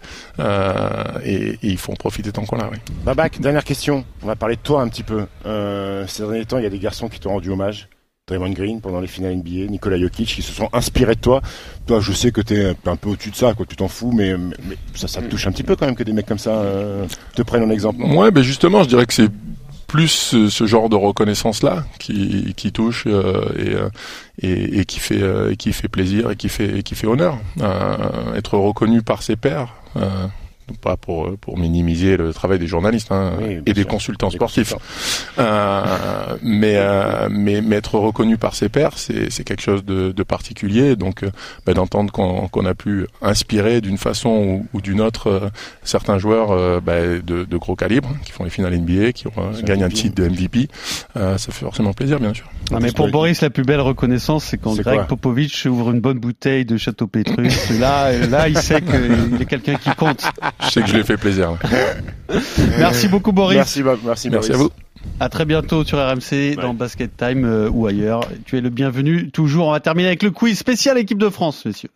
[1.24, 2.68] et, il faut en profiter tant qu'on l'a.
[2.70, 2.78] Oui.
[3.04, 4.04] Babac, dernière question.
[4.22, 5.26] On va parler de toi un petit peu.
[5.44, 7.88] ces derniers temps, il y a des garçons qui t'ont rendu hommage.
[8.26, 11.42] Draymond Green pendant les finales NBA, Nikola Jokic qui se sont inspirés de toi.
[11.86, 14.12] Toi, je sais que tu es un peu au-dessus de ça, quoi, tu t'en fous,
[14.12, 16.38] mais, mais, ça, ça te touche un petit peu quand même que des mecs comme
[16.38, 18.02] ça euh, te prennent en exemple.
[18.02, 19.28] Ouais, ben justement, je dirais que c'est
[19.94, 23.88] plus ce, genre de reconnaissance là qui, qui touche euh, et, euh,
[24.42, 27.38] et, et, qui fait et qui fait plaisir et qui fait et qui fait honneur.
[28.34, 29.72] Être reconnu par ses pairs
[30.80, 33.32] pas pour pour minimiser le travail des journalistes hein,
[33.66, 34.74] et des consultants sportifs,
[35.38, 35.82] euh,
[36.42, 40.22] mais, euh, mais mais être reconnu par ses pairs, c'est c'est quelque chose de, de
[40.22, 40.96] particulier.
[40.96, 41.30] Donc euh,
[41.66, 45.48] bah, d'entendre qu'on qu'on a pu inspirer d'une façon ou, d'une autre euh,
[45.82, 49.26] certains joueurs euh, bah, de, de, gros calibre qui font les finales NBA, qui
[49.64, 50.68] gagnent un titre de MVP,
[51.14, 52.46] ça fait forcément plaisir, bien sûr.
[52.80, 56.64] Mais pour Boris, la plus belle reconnaissance, c'est quand Greg Popovich ouvre une bonne bouteille
[56.64, 57.70] de Château Pétrus.
[57.78, 60.24] là, là, il sait qu'il est quelqu'un qui compte.
[60.62, 61.56] Je sais que je lui ai fait plaisir.
[62.78, 63.56] merci beaucoup Boris.
[63.56, 64.70] Merci, merci, merci à vous.
[65.20, 68.22] À très bientôt sur RMC dans Basket Time euh, ou ailleurs.
[68.46, 69.30] Tu es le bienvenu.
[69.30, 71.90] Toujours, on va terminer avec le quiz spécial équipe de France, messieurs.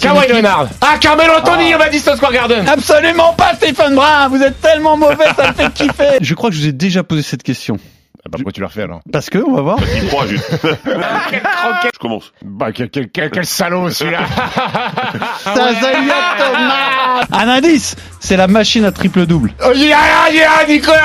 [0.00, 0.68] Kawhi Leonard.
[0.80, 2.68] Ah, Carmelo Anthony au Madison Square Garden.
[2.68, 4.28] Absolument pas, Stephen Brun.
[4.28, 6.18] Vous êtes tellement mauvais, ça me fait kiffer.
[6.20, 7.78] Je crois que je vous ai déjà posé cette question.
[8.24, 9.78] Ah bah, pourquoi tu l'as refait alors Parce que, on va voir.
[9.96, 10.48] Il croit, juste.
[10.62, 12.32] Je commence.
[12.40, 14.20] Bah, quel, quel, quel, quel salaud celui-là.
[15.44, 17.26] Tazaya Thomas.
[17.32, 19.52] Un indice, c'est la machine à triple double.
[19.66, 20.98] Oh, yeah, yeah, Nicolas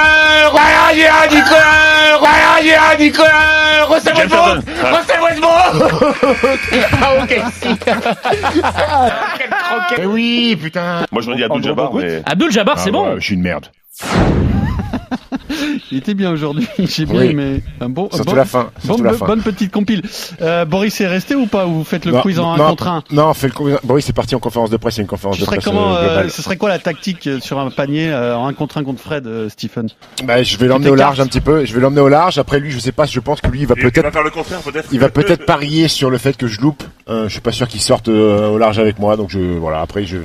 [0.54, 6.62] Yeah, yeah, Nicolas Yeah, yeah, Nicolas Russell Westbrook Russell Westbrook
[7.02, 7.78] Ah, ok, si.
[7.78, 8.00] Quel
[9.50, 10.02] croquet.
[10.02, 11.06] Eh oui, putain.
[11.12, 12.22] Moi, j'aurais dit Abdul Jabbar, mais.
[12.28, 13.16] Abdul Jabbar, Ah, c'est bah, bon.
[13.16, 13.68] Je suis une merde.
[15.92, 17.28] Il était bien aujourd'hui, j'ai bien Oui.
[17.28, 17.64] aimé.
[17.82, 19.26] Un bon, Surtout bon- la fin, surtout bon- la fin.
[19.26, 20.02] Bonne petite compile.
[20.42, 22.70] Euh, Boris est resté ou pas Ou vous faites le Non, quiz en 1 non,
[22.70, 23.78] contre 1 Non, on fait le quiz.
[23.84, 25.58] Boris c'est parti en conférence de presse, il y a une conférence Ce de serait
[25.58, 26.30] presse comment euh, euh.
[26.30, 29.26] Ce serait quoi la tactique sur un panier euh, en 1 contre 1 contre Fred,
[29.28, 29.88] euh, Stephen
[30.24, 31.66] Bah, je vais l'emmener au large un petit peu.
[31.66, 32.38] Je vais l'emmener au large.
[32.38, 33.06] Après lui, je sais pas.
[33.06, 34.90] Je pense que lui, il va Il va peut-être, faire le contraire, peut-être.
[34.92, 36.84] il va peut-être parier sur le fait que je loupe.
[37.10, 39.16] Euh, je suis pas sûr qu'il sorte euh, au large avec moi.
[39.18, 39.82] Donc je, voilà.
[39.82, 40.18] Après, je,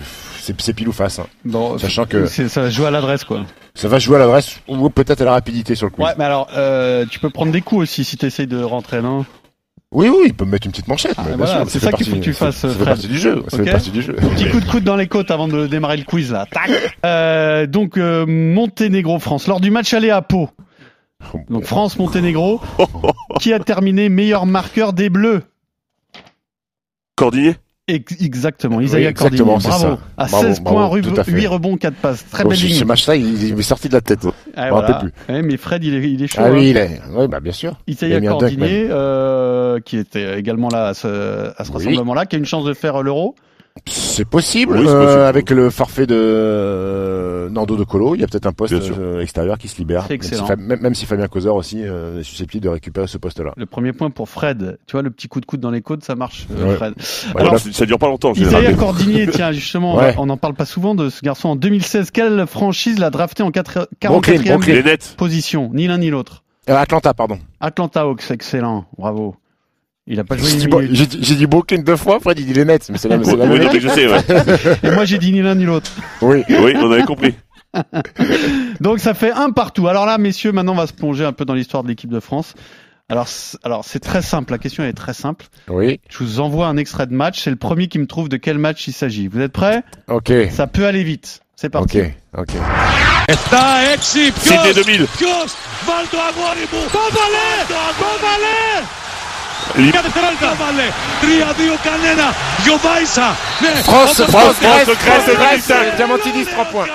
[0.59, 1.18] c'est, pile ou face.
[1.18, 1.26] hein.
[1.44, 3.42] Bon, Sachant que ça jouer à l'adresse quoi.
[3.74, 6.05] ça va jouer à l'adresse ou peut-être à la rapidité sur le quiz.
[6.07, 9.00] Ouais, mais alors euh, tu peux prendre des coups aussi si tu essayes de rentrer,
[9.02, 9.24] non?
[9.94, 11.16] Oui, oui, il peut me mettre une petite manchette.
[11.37, 12.87] voilà, sûr, c'est ça qu'il faut que tu fasses, Ça fait Fred.
[12.87, 13.44] partie du jeu.
[13.48, 14.14] Ça Ok fait partie du jeu.
[14.14, 16.46] Petit coup de coude dans les côtes avant de démarrer le quiz là.
[16.50, 16.70] Tac.
[17.05, 19.48] Euh, donc euh, Monténégro-France.
[19.48, 20.48] Lors du match aller à Pau.
[21.50, 22.61] Donc France-Monténégro.
[23.40, 25.42] qui a terminé meilleur marqueur des Bleus?
[27.16, 29.61] Cordinier Ex- Exactement, Isaiah Oui, exactement, Cordinier.
[29.61, 29.97] c'est Bravo.
[29.97, 30.03] ça.
[30.16, 31.33] À Bravo, 16 bravo, points, tout à fait.
[31.33, 32.25] 8 rebonds, 4 passes.
[32.31, 32.75] Très Bon, belle ligne.
[32.77, 34.21] ce match-là, il, il m'est sorti de la tête.
[34.55, 34.87] Ah, voilà.
[34.87, 35.35] rappelle plus.
[35.35, 36.40] Ouais, mais Fred, il est, il est chaud.
[36.40, 36.53] Ah hein.
[36.53, 37.01] oui, il est.
[37.12, 37.77] Oui, bah bien sûr.
[37.88, 41.79] Isaiah Cordinier, euh, qui était également là à ce, à ce Oui.
[41.79, 43.35] rassemblement-là, qui a une chance de faire l'euro.
[43.87, 45.23] C'est possible, Oui, c'est euh, possible.
[45.23, 49.21] avec le forfait de euh, Nando de Colo, il y a peut-être un poste euh,
[49.21, 50.05] extérieur qui se libère.
[50.07, 50.47] C'est Même si excellent.
[50.47, 53.53] Fa- Même, même si Fabien Causeur aussi euh, est susceptible de récupérer ce poste-là.
[53.57, 54.79] Le premier point pour Fred.
[54.87, 56.77] Tu vois, le petit coup de coude dans les côtes, ça marche, euh, Ouais.
[56.77, 56.95] Fred.
[57.35, 58.73] Alors, ça, ça dure pas longtemps, Isaiah
[59.33, 60.15] tiens, justement, Ouais.
[60.19, 61.49] on n'en parle pas souvent de ce garçon.
[61.51, 64.75] En 2016, quelle franchise l'a drafté en 4- Brooklyn, 44e Brooklyn.
[64.75, 65.15] Les nets.
[65.17, 65.71] position?
[65.73, 66.45] Ni l'un ni l'autre.
[66.69, 67.39] Atlanta, pardon.
[67.61, 69.35] Atlanta Hawks, excellent, bravo.
[70.07, 70.49] Il a pas joué.
[70.91, 73.51] J'ai dit, dit Brooklyn deux fois, Fred il dit les Nets, mais c'est la, même
[73.51, 74.07] oui, je sais.
[74.83, 75.91] Et moi j'ai dit ni l'un ni l'autre.
[76.21, 77.35] Oui, oui, on avait compris.
[78.81, 79.87] Donc ça fait un partout.
[79.88, 82.21] Alors là, messieurs, maintenant on va se plonger un peu dans l'histoire de l'équipe de
[82.21, 82.55] France.
[83.09, 84.53] Alors, c'est très simple.
[84.53, 85.47] La question est très simple.
[85.69, 86.01] Oui.
[86.09, 87.43] Je vous envoie un extrait de match.
[87.43, 89.29] C'est le premier qui me trouve de quel match il s'agit.
[89.29, 89.83] Vous êtes prêts?
[90.09, 90.33] Ok.
[90.51, 91.43] Ça peut aller vite.
[91.55, 92.01] C'est parti.
[92.01, 92.07] Ok.
[92.38, 92.53] Ok.
[94.01, 95.07] C'était 2000.
[95.87, 96.43] Valdo Valdo
[99.62, 99.84] το αγόρι μου, το βάλε, το βάλε!
[99.84, 100.88] Λι- Για δευτερόλεπτα βάλε,
[101.22, 102.26] 3-2 κανένα,
[102.63, 103.28] Γιωβάησα,
[103.63, 105.96] ναι, France, όπως France, το- Grèce, Grèce, France, Grèce, Grèce.
[105.98, 106.89] Diamantidis, 3 points.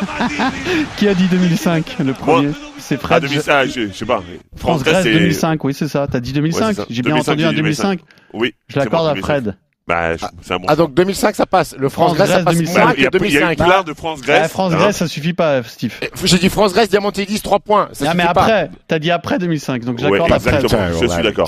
[0.97, 2.51] Qui a dit 2005 Le premier.
[2.87, 3.21] C'est Ah, Fred.
[3.23, 4.21] 2005, je, je sais pas.
[4.29, 5.65] mais France-Grèce c'est- 2005.
[5.65, 6.01] Oui, c'est ça.
[6.11, 6.61] T'as dit 2005.
[6.67, 6.87] Ouais, c'est ça.
[6.91, 8.01] J'ai bien 2005, entendu un j'ai dit 2005.
[8.33, 8.49] Oui.
[8.69, 9.33] Je c'est l'accorde moi, à 2005.
[9.33, 9.47] Fred.
[9.88, 10.66] Bah, je- c'est un bon.
[10.68, 11.74] Ah, donc 2005, ça passe.
[11.78, 12.84] Le France-Grèce, ça France-Grèce, passe 2005.
[12.84, 13.58] moins il y que a, il y a eu 2005.
[13.58, 14.42] plein de France-Grèce.
[14.42, 15.94] Ouais, France-Grèce, ça suffit pas, Steve.
[16.26, 17.88] J'ai dit France-Grèce, Diamantidis, 3 points.
[17.94, 19.86] Ça Ah, mais après, t'as dit après 2005.
[19.86, 20.56] Donc Ouais, j'accorde à Fred.
[20.56, 20.84] exactement.
[20.88, 21.48] Putain, Je ouais, suis d'accord.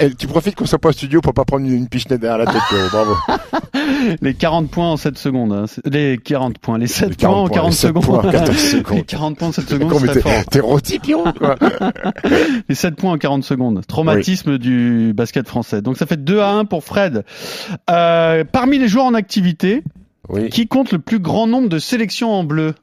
[0.00, 2.46] Eh, Tu profites qu'on soit pas au studio pour pas prendre une, pichenette derrière la
[2.46, 2.88] tête, Pierrot.
[2.90, 3.14] Bravo.
[4.22, 5.52] Les 40 points en 7 secondes.
[5.52, 5.64] hein.
[5.84, 6.78] Les 40 points.
[6.78, 8.04] Les 7 Les points en 40 40 les 7 secondes.
[8.04, 8.96] points en 14 secondes.
[8.96, 11.56] Les 40 points en 7 secondes, t'es- rôti, quoi.
[12.68, 13.82] Les 7 points en 40 secondes.
[13.86, 15.82] Traumatisme du basket français.
[15.82, 17.24] Donc ça fait 2 à 1 pour Fred.
[17.90, 19.82] Euh, parmi les joueurs en activité,
[20.28, 20.48] Oui.
[20.50, 22.74] qui compte le plus grand nombre de sélections en bleu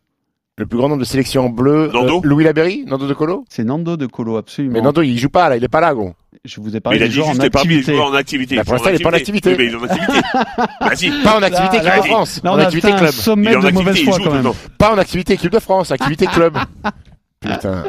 [0.58, 1.89] Le plus grand nombre de sélections en bleu.
[1.93, 4.74] Nando euh, Louis Laberry Nando de Colo C'est Nando de Colo, absolument.
[4.74, 6.13] Mais Nando, il joue pas là, il est pas là, gros.
[6.46, 7.80] Je vous ai Mais parlé il a des dit joueurs en juste les parmi les
[7.80, 8.02] activité.
[8.02, 8.56] en activité.
[8.58, 9.50] Bah, pour Ils sont l'instant, il est pas en activité.
[9.52, 10.13] Oui, mais il est en activité.
[10.82, 11.24] Vas-y.
[11.24, 12.41] Pas en activité Là, équipe là, de France.
[12.43, 13.12] Là, en a activité club.
[13.12, 14.52] sommet Il est en de mauvaise activité, foi quand même.
[14.78, 16.58] Pas en activité équipe de France, activité club.
[17.39, 17.84] Putain.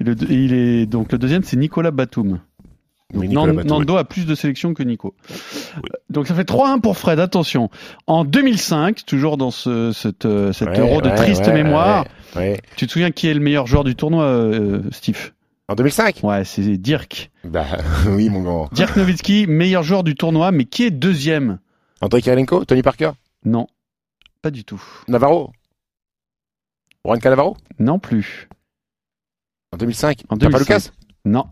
[0.00, 2.40] Le- il est donc le deuxième, c'est Nicolas Batum.
[3.14, 5.14] Oui, Nando a plus de sélections que Nico.
[6.10, 7.18] Donc ça fait 3-1 pour Fred.
[7.20, 7.70] Attention.
[8.06, 12.40] En 2005, toujours dans ce, cette, cet Ouais, euro de ouais, triste ouais, mémoire, ouais,
[12.52, 12.60] ouais.
[12.76, 15.32] tu te souviens qui est le meilleur joueur du tournoi, euh, Steve?
[15.68, 17.30] En 2005 Ouais, c'est Dirk.
[17.44, 17.64] Bah
[18.08, 18.68] oui, mon grand.
[18.72, 21.58] Dirk Nowitzki, meilleur joueur du tournoi, mais qui est deuxième?
[22.00, 23.12] André Kirilenko Tony Parker?
[23.46, 23.66] Non,
[24.42, 24.82] pas du tout.
[25.08, 25.52] Navarro?
[27.06, 28.48] Juan Canavaro Non plus.
[29.72, 30.60] En 2005 En Papa 2005.
[30.60, 30.90] Lucas?
[31.24, 31.46] Non,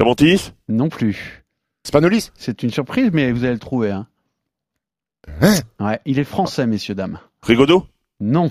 [0.00, 1.44] Tamantis non plus.
[1.86, 3.90] Spanolis C'est une surprise, mais vous allez le trouver.
[3.90, 4.06] Hein.
[5.42, 7.18] Hein Ouais, il est français, messieurs dames.
[7.42, 7.86] Rigodo
[8.18, 8.50] Non,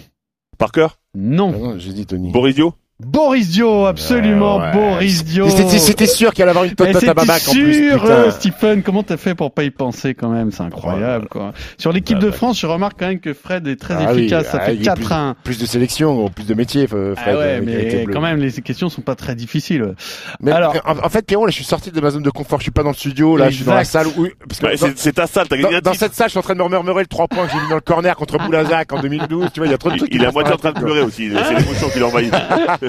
[0.60, 2.32] Parker non, Non, j'ai dit Tony.
[2.32, 4.72] Borisio Boris Dio, absolument, Ouais.
[4.74, 5.48] Boris Dio.
[5.50, 7.90] C'était- C'était sûr qu'il allait avoir une totote à c'était Babac en plus.
[7.90, 8.14] sûr, putain.
[8.14, 10.52] euh, Stephen, comment t'as fait pour pas y penser quand même?
[10.52, 11.54] C'est incroyable, quoi.
[11.78, 14.48] Sur l'équipe de France, je remarque quand même que Fred est très Ah oui, efficace.
[14.48, 15.34] Ça ah, fait il y a 4 à 1.
[15.36, 17.16] Plus, plus de sélection, plus de métier, Fred.
[17.26, 19.96] Ah ouais, les mais quand même, les questions sont pas très difficiles.
[20.42, 22.60] Mais Alors- en, en fait, Pierrot, là, je suis sorti de ma zone de confort.
[22.60, 23.38] Je suis pas dans le studio.
[23.38, 24.28] Là, je suis dans la salle où.
[24.46, 26.40] Parce que Ouais, dans- c'est- ta salle, t'as gagné dans, dans cette salle, je suis
[26.40, 28.38] en train de me murmurer le 3 points que j'ai mis dans le corner contre
[28.40, 29.52] Boulazac en 2012.
[29.54, 30.14] Tu vois, il y a trop de Il, trucs.
[30.14, 32.34] il est à moitié en train de pleurer aussi, c'est l'émotion qui l'envahit.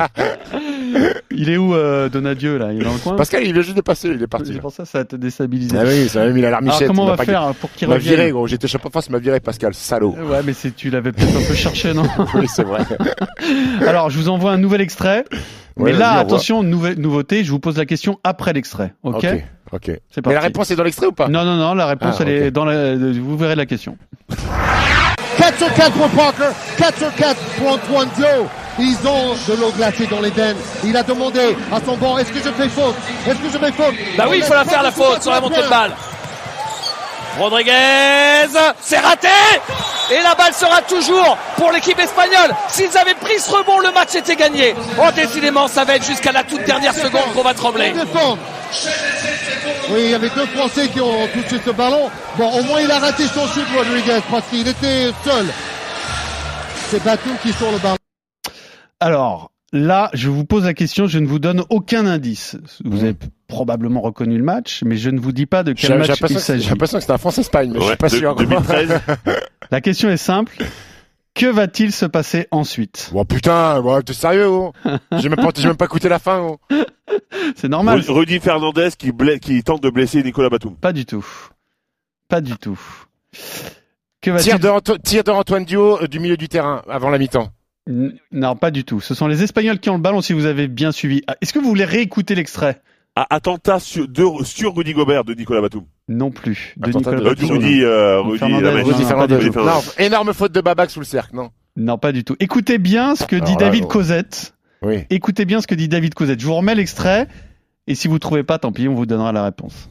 [1.31, 2.73] Il est où, euh, Donadieu, là?
[2.73, 3.15] Il est dans le coin?
[3.17, 4.09] Pascal, il vient juste de passer.
[4.09, 4.53] Il est parti.
[4.53, 5.77] C'est pour ça que ça va te déstabiliser.
[5.79, 6.89] Ah oui, ça m'a mis la Alors, larmichette.
[6.89, 8.47] comment on va pas- faire pour qu'il Il m'a revienne viré, gros.
[8.47, 9.73] J'étais champion de France, il m'a viré, Pascal.
[9.75, 10.15] Salaud.
[10.29, 12.03] Ouais, mais c'est, tu l'avais peut-être un peu cherché, non?
[12.35, 12.81] Oui, c'est vrai.
[13.87, 15.25] Alors, je vous envoie un nouvel extrait.
[15.77, 18.95] Ouais, mais là, attention, nouveauté, je vous pose la question après l'extrait.
[19.03, 19.45] Ok, Ok.
[19.73, 19.83] Ok.
[19.87, 20.35] C'est Mais parti.
[20.35, 21.29] la réponse est dans l'extrait ou pas?
[21.29, 22.97] Non, non, non, la réponse, Ah, elle est dans la.
[22.97, 23.97] Vous verrez la question.
[25.39, 28.49] 4 sur 4 pour Parker, 4 sur 4 pour Antoine Dio.
[28.79, 30.57] Ils ont de l'eau glacée dans les veines.
[30.85, 32.95] Il a demandé à son banc, est-ce que je fais faute?
[33.27, 33.95] Est-ce que je fais faute?
[34.17, 35.93] Bah oui, il faut la faire la faute sur la montée de balle.
[37.39, 37.73] Rodriguez,
[38.81, 39.29] c'est raté
[40.11, 42.55] Et la balle sera toujours pour l'équipe espagnole.
[42.69, 44.75] S'ils avaient pris ce rebond, le match était gagné.
[44.99, 47.93] Oh, décidément, ça va être jusqu'à la toute dernière seconde qu'on va trembler.
[49.93, 52.09] Oui, il y avait deux Français qui ont touché ce ballon.
[52.39, 55.47] Bon, au moins il a raté son shoot, Rodriguez, parce qu'il était seul.
[56.91, 57.97] C'est Batum qui sort le ballon.
[59.01, 62.57] Alors, là, je vous pose la question, je ne vous donne aucun indice.
[62.85, 62.91] Mmh.
[62.91, 63.15] Vous avez
[63.49, 66.35] probablement reconnu le match, mais je ne vous dis pas de quel match l'impression il
[66.35, 66.69] que- j'ai s'agit.
[66.69, 68.37] l'impression que c'était un France-Espagne, mais je Ouais, suis pas de- sûr.
[68.37, 69.01] 2013.
[69.71, 70.57] La question est simple.
[71.35, 73.11] Que va-t-il se passer ensuite?
[73.13, 74.73] Bon putain, bon, t'es sérieux, gros?
[75.13, 76.61] J'ai même pas, j'ai même pas écouté la fin, gros.
[77.57, 78.01] C'est normal.
[78.01, 80.77] Ru- Rudy Fernandez qui, bla- qui tente de blesser Nicolas Batum.
[80.77, 81.25] Pas du tout.
[82.29, 82.79] Pas du tout.
[84.21, 87.19] Que Tir de, Anto- tir de Antoine Dio euh, du milieu du terrain avant la
[87.19, 87.51] mi-temps.
[87.89, 89.01] N- Non, pas du tout.
[89.01, 91.23] Ce sont les Espagnols qui ont le ballon si vous avez bien suivi.
[91.27, 92.83] Ah, Est-ce que vous voulez réécouter l'extrait?
[93.17, 95.85] Ah, attentat sur, de- sur Rudy Gobert de Nicolas Batum.
[96.11, 96.75] Non plus.
[96.77, 97.31] De Attentat Nicolas.
[97.31, 99.51] Rudy, euh, Fernandez, Fernandez.
[99.51, 102.35] Non, énorme faute de Babac sous le cercle, non Non, pas du tout.
[102.41, 103.87] Écoutez bien ce que dit là, David.
[103.87, 104.55] Cosette.
[104.83, 105.05] Oui.
[105.09, 106.41] Écoutez bien ce que dit David Cosette.
[106.41, 107.29] Je vous remets l'extrait.
[107.87, 109.89] Et si vous trouvez pas, tant pis, on vous donnera la réponse.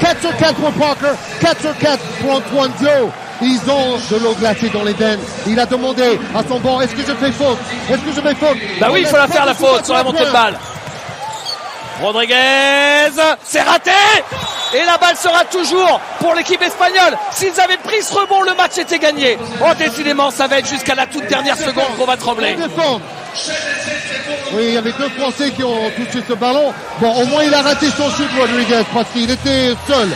[0.00, 3.10] 4 sur 4 pour Parker, 4 sur 4 pour Antoine Dio.
[3.42, 5.20] Ils ont de l'eau glacée dans les veines.
[5.46, 7.58] Il a demandé à son banc, est-ce que je fais faute?
[7.88, 8.58] Est-ce que je fais faute?
[8.80, 10.54] Bah oui, il faut la faire la faute sur la montée de balle.
[12.00, 13.10] Rodriguez,
[13.42, 13.90] c'est raté
[14.74, 17.16] Et la balle sera toujours pour l'équipe espagnole.
[17.32, 19.38] S'ils avaient pris ce rebond, le match était gagné.
[19.62, 22.56] Oh, décidément, ça va être jusqu'à la toute dernière seconde qu'on va trembler.
[24.52, 26.72] Oui, il y avait deux Français qui ont touché ce ballon.
[27.00, 30.08] Bon, au moins il a raté son shoot, Rodriguez, parce qu'il était seul.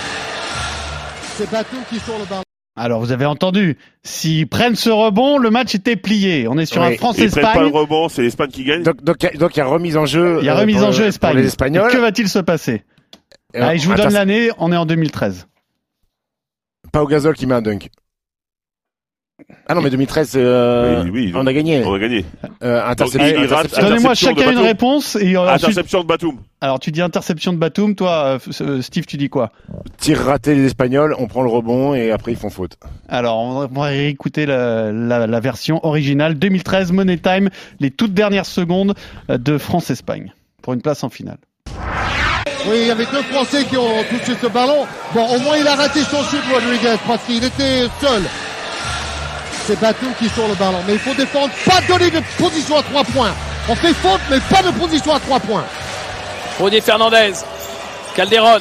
[1.37, 2.43] C'est Batum qui sort le ballon.
[2.77, 3.77] Alors, vous avez entendu.
[4.03, 6.47] S'ils prennent ce rebond, le match était plié.
[6.49, 6.87] On est sur Oui.
[6.87, 7.71] un Ils prennent pas le France-Espagne.
[7.73, 8.83] rebond, c'est l'Espagne qui gagne.
[8.83, 10.39] Donc, donc, il y a- donc, il y a remise en jeu.
[10.41, 11.37] Il y a euh, remise pour en jeu Espagne.
[11.37, 11.91] les Espagnols.
[11.91, 12.85] Que va-t-il se passer
[13.55, 14.51] Allez, je vous donne l'année.
[14.59, 15.47] On est en 2013.
[16.93, 17.91] Pas au gazole qui met un dunk.
[19.67, 21.83] Ah non, mais 2013, euh, Oui, oui, on a gagné.
[21.85, 22.25] On a gagné.
[22.63, 23.29] Euh, interception.
[23.43, 23.89] il rate- interception.
[23.89, 24.63] Donnez-moi chacun une Batum.
[24.65, 25.17] réponse.
[25.21, 26.37] Et ensuite- Interception de Batum.
[26.61, 27.95] alors, tu dis interception de Batum.
[27.95, 29.51] Toi, euh, Steve, tu dis quoi
[29.99, 32.77] Tir raté les Espagnols, on prend le rebond et après ils font faute.
[33.09, 37.49] Alors, on va réécouter la, la- la version originale 2013 Money Time,
[37.81, 38.95] les toutes dernières secondes
[39.29, 40.33] de France-Espagne
[40.63, 41.39] pour une place en finale.
[42.69, 44.85] Oui, il y avait deux Français qui ont touché ce ballon.
[45.15, 48.23] Bon, au moins il a raté son shoot, Rodriguez, parce qu'il était seul.
[49.67, 50.83] C'est Batum qui sort le ballon.
[50.87, 53.33] Mais il faut défendre, pas donner de position à trois points.
[53.69, 55.65] On fait faute, mais pas de position à trois points.
[56.59, 57.33] Rudy Fernandez,
[58.15, 58.61] Calderon,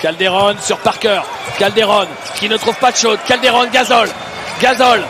[0.00, 1.20] Calderon sur Parker,
[1.58, 2.06] Calderon
[2.36, 4.08] qui ne trouve pas de shoot, Calderon, Gazol,
[4.60, 5.02] Gazol,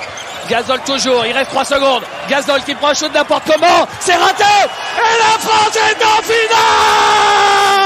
[0.49, 4.43] Gazol toujours, il reste 3 secondes, Gazol qui prend un shoot n'importe comment, c'est raté.
[4.43, 7.82] Et la France est en finale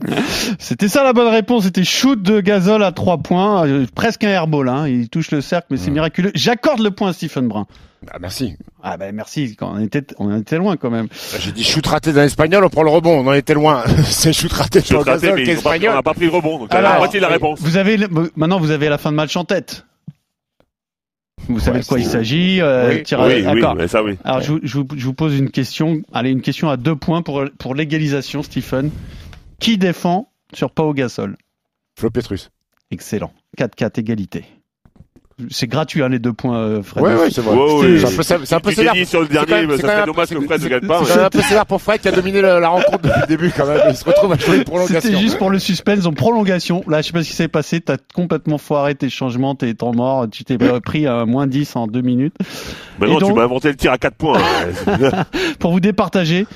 [0.58, 4.28] C'était ça la bonne réponse, c'était shoot de Gazol à 3 points, euh, presque un
[4.28, 4.86] airball, hein.
[4.88, 6.30] il touche le cercle mais c'est miraculeux.
[6.34, 7.66] J'accorde le point à Stephen Brun.
[8.12, 8.54] Ah, merci.
[8.82, 11.08] Ah ben merci, quand on était, on était loin quand même.
[11.40, 13.82] J'ai dit shoot raté d'un Espagnol, on prend le rebond, on en était loin.
[14.04, 16.26] C'est shoot raté Shoot raté, mais qui est ils ont pas- on n'a pas pris
[16.26, 16.58] le rebond.
[16.58, 17.58] Donc, t'as Alors, la moitié de la réponse.
[17.62, 19.86] Vous avez le- maintenant vous avez la fin de match en tête.
[21.48, 23.02] Vous savez Ouais, de quoi il s'agit euh, Oui.
[23.02, 23.74] tir à- Oui, oui, d'accord.
[23.74, 24.16] mais ça oui.
[24.24, 26.96] Alors je, vous- je vous- je vous pose une question, allez une question à deux
[26.96, 28.90] points pour, pour l'égalisation Stephen.
[29.58, 31.36] Qui défend sur Pau Gasol?
[31.98, 32.50] Flo Petrus.
[32.90, 33.32] Excellent.
[33.58, 34.44] 4-4 égalité.
[35.50, 37.04] C'est gratuit, hein, les deux points, euh, Fred.
[37.04, 37.54] Ouais, ouais, c'est vrai.
[37.54, 38.94] Ouais, ouais, C'est un peu, c'est un peu sévère.
[39.06, 41.04] sur le dernier, ça serait dommage que Fred ne gagne pas.
[41.04, 43.26] C'est même un peu sévère pour Fred qui a dominé la, la rencontre depuis le
[43.26, 43.80] début quand même.
[43.90, 44.98] Il se retrouve à jouer une prolongation.
[45.02, 46.82] C'était juste pour le suspense en prolongation.
[46.88, 47.82] Là, je sais pas ce qui s'est passé.
[47.82, 50.26] T'as complètement foiré tes changements, tes temps morts.
[50.30, 52.34] Tu t'es pris à moins 10 en deux minutes.
[52.98, 54.40] Bah Et non, tu donc- m'as inventé le tir à 4 points.
[55.58, 56.46] Pour vous départager,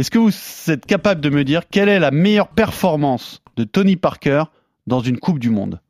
[0.00, 0.32] est-ce que vous
[0.70, 4.44] êtes capable de me dire quelle est la meilleure performance de Tony Parker
[4.86, 5.80] dans une Coupe du Monde?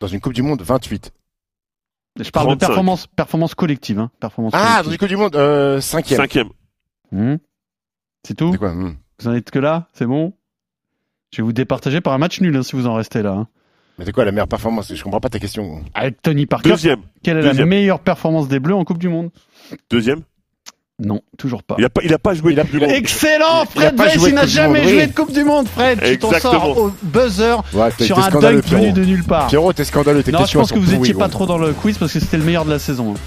[0.00, 1.12] Dans une Coupe du Monde, 28.
[2.18, 2.54] Je parle 35.
[2.54, 3.98] de performance, performance collective.
[3.98, 6.18] Hein, performance Ah, dans une Coupe du Monde, euh, cinquième.
[6.18, 6.48] Cinquième.
[7.12, 7.36] Hmm.
[8.26, 8.52] C'est tout?
[8.52, 8.96] C'est quoi hmm.
[9.20, 9.88] Vous en êtes que là?
[9.92, 10.32] C'est bon?
[11.32, 13.32] Je vais vous départager par un match nul hein, si vous en restez là.
[13.32, 13.48] hein.
[13.98, 14.92] Mais c'est quoi la meilleure performance?
[14.92, 15.84] Je comprends pas ta question.
[15.94, 17.02] Avec Tony Parker, Deuxième.
[17.22, 19.30] quelle est la meilleure performance des Bleus en Coupe du Monde?
[19.90, 20.22] Deuxième.
[21.04, 21.76] Non, toujours pas.
[21.78, 22.90] Il a pas, il a pas joué Il a- de Coupe du Monde.
[22.94, 26.32] Excellent Fred Weiss, il n'a jamais Monde, joué de Coupe du Monde, Fred Tu t'en
[26.40, 27.56] sors au buzzer
[28.00, 29.48] sur un dunk venu de nulle part.
[29.48, 31.44] Pierrot, t'es scandaleux, tes Non, je pense que vous étiez pas gros.
[31.44, 33.14] trop dans le quiz parce que c'était le meilleur de la saison.
[33.14, 33.20] hein.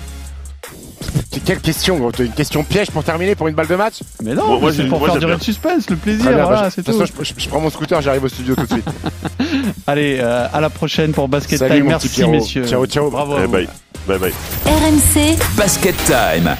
[1.32, 2.11] C'est Quelle question gros?
[2.11, 3.95] T'as une question piège pour terminer pour une balle de match?
[4.23, 6.69] Mais non, moi, c'est pour moi, faire durer le suspense, le plaisir, bien, voilà, bah,
[6.69, 7.13] je- c'est de toute tout.
[7.21, 8.89] façon, je, prends mon scooter, j'arrive au studio tout de suite.
[9.88, 11.88] Allez, euh, à la prochaine pour Basket Salut, Time.
[11.88, 12.65] Merci messieurs.
[12.65, 13.09] Ciao, ciao.
[13.11, 13.36] Bravo.
[13.38, 13.47] Eh.
[14.07, 14.34] Bye bye.
[14.65, 16.55] RMC Basket Time.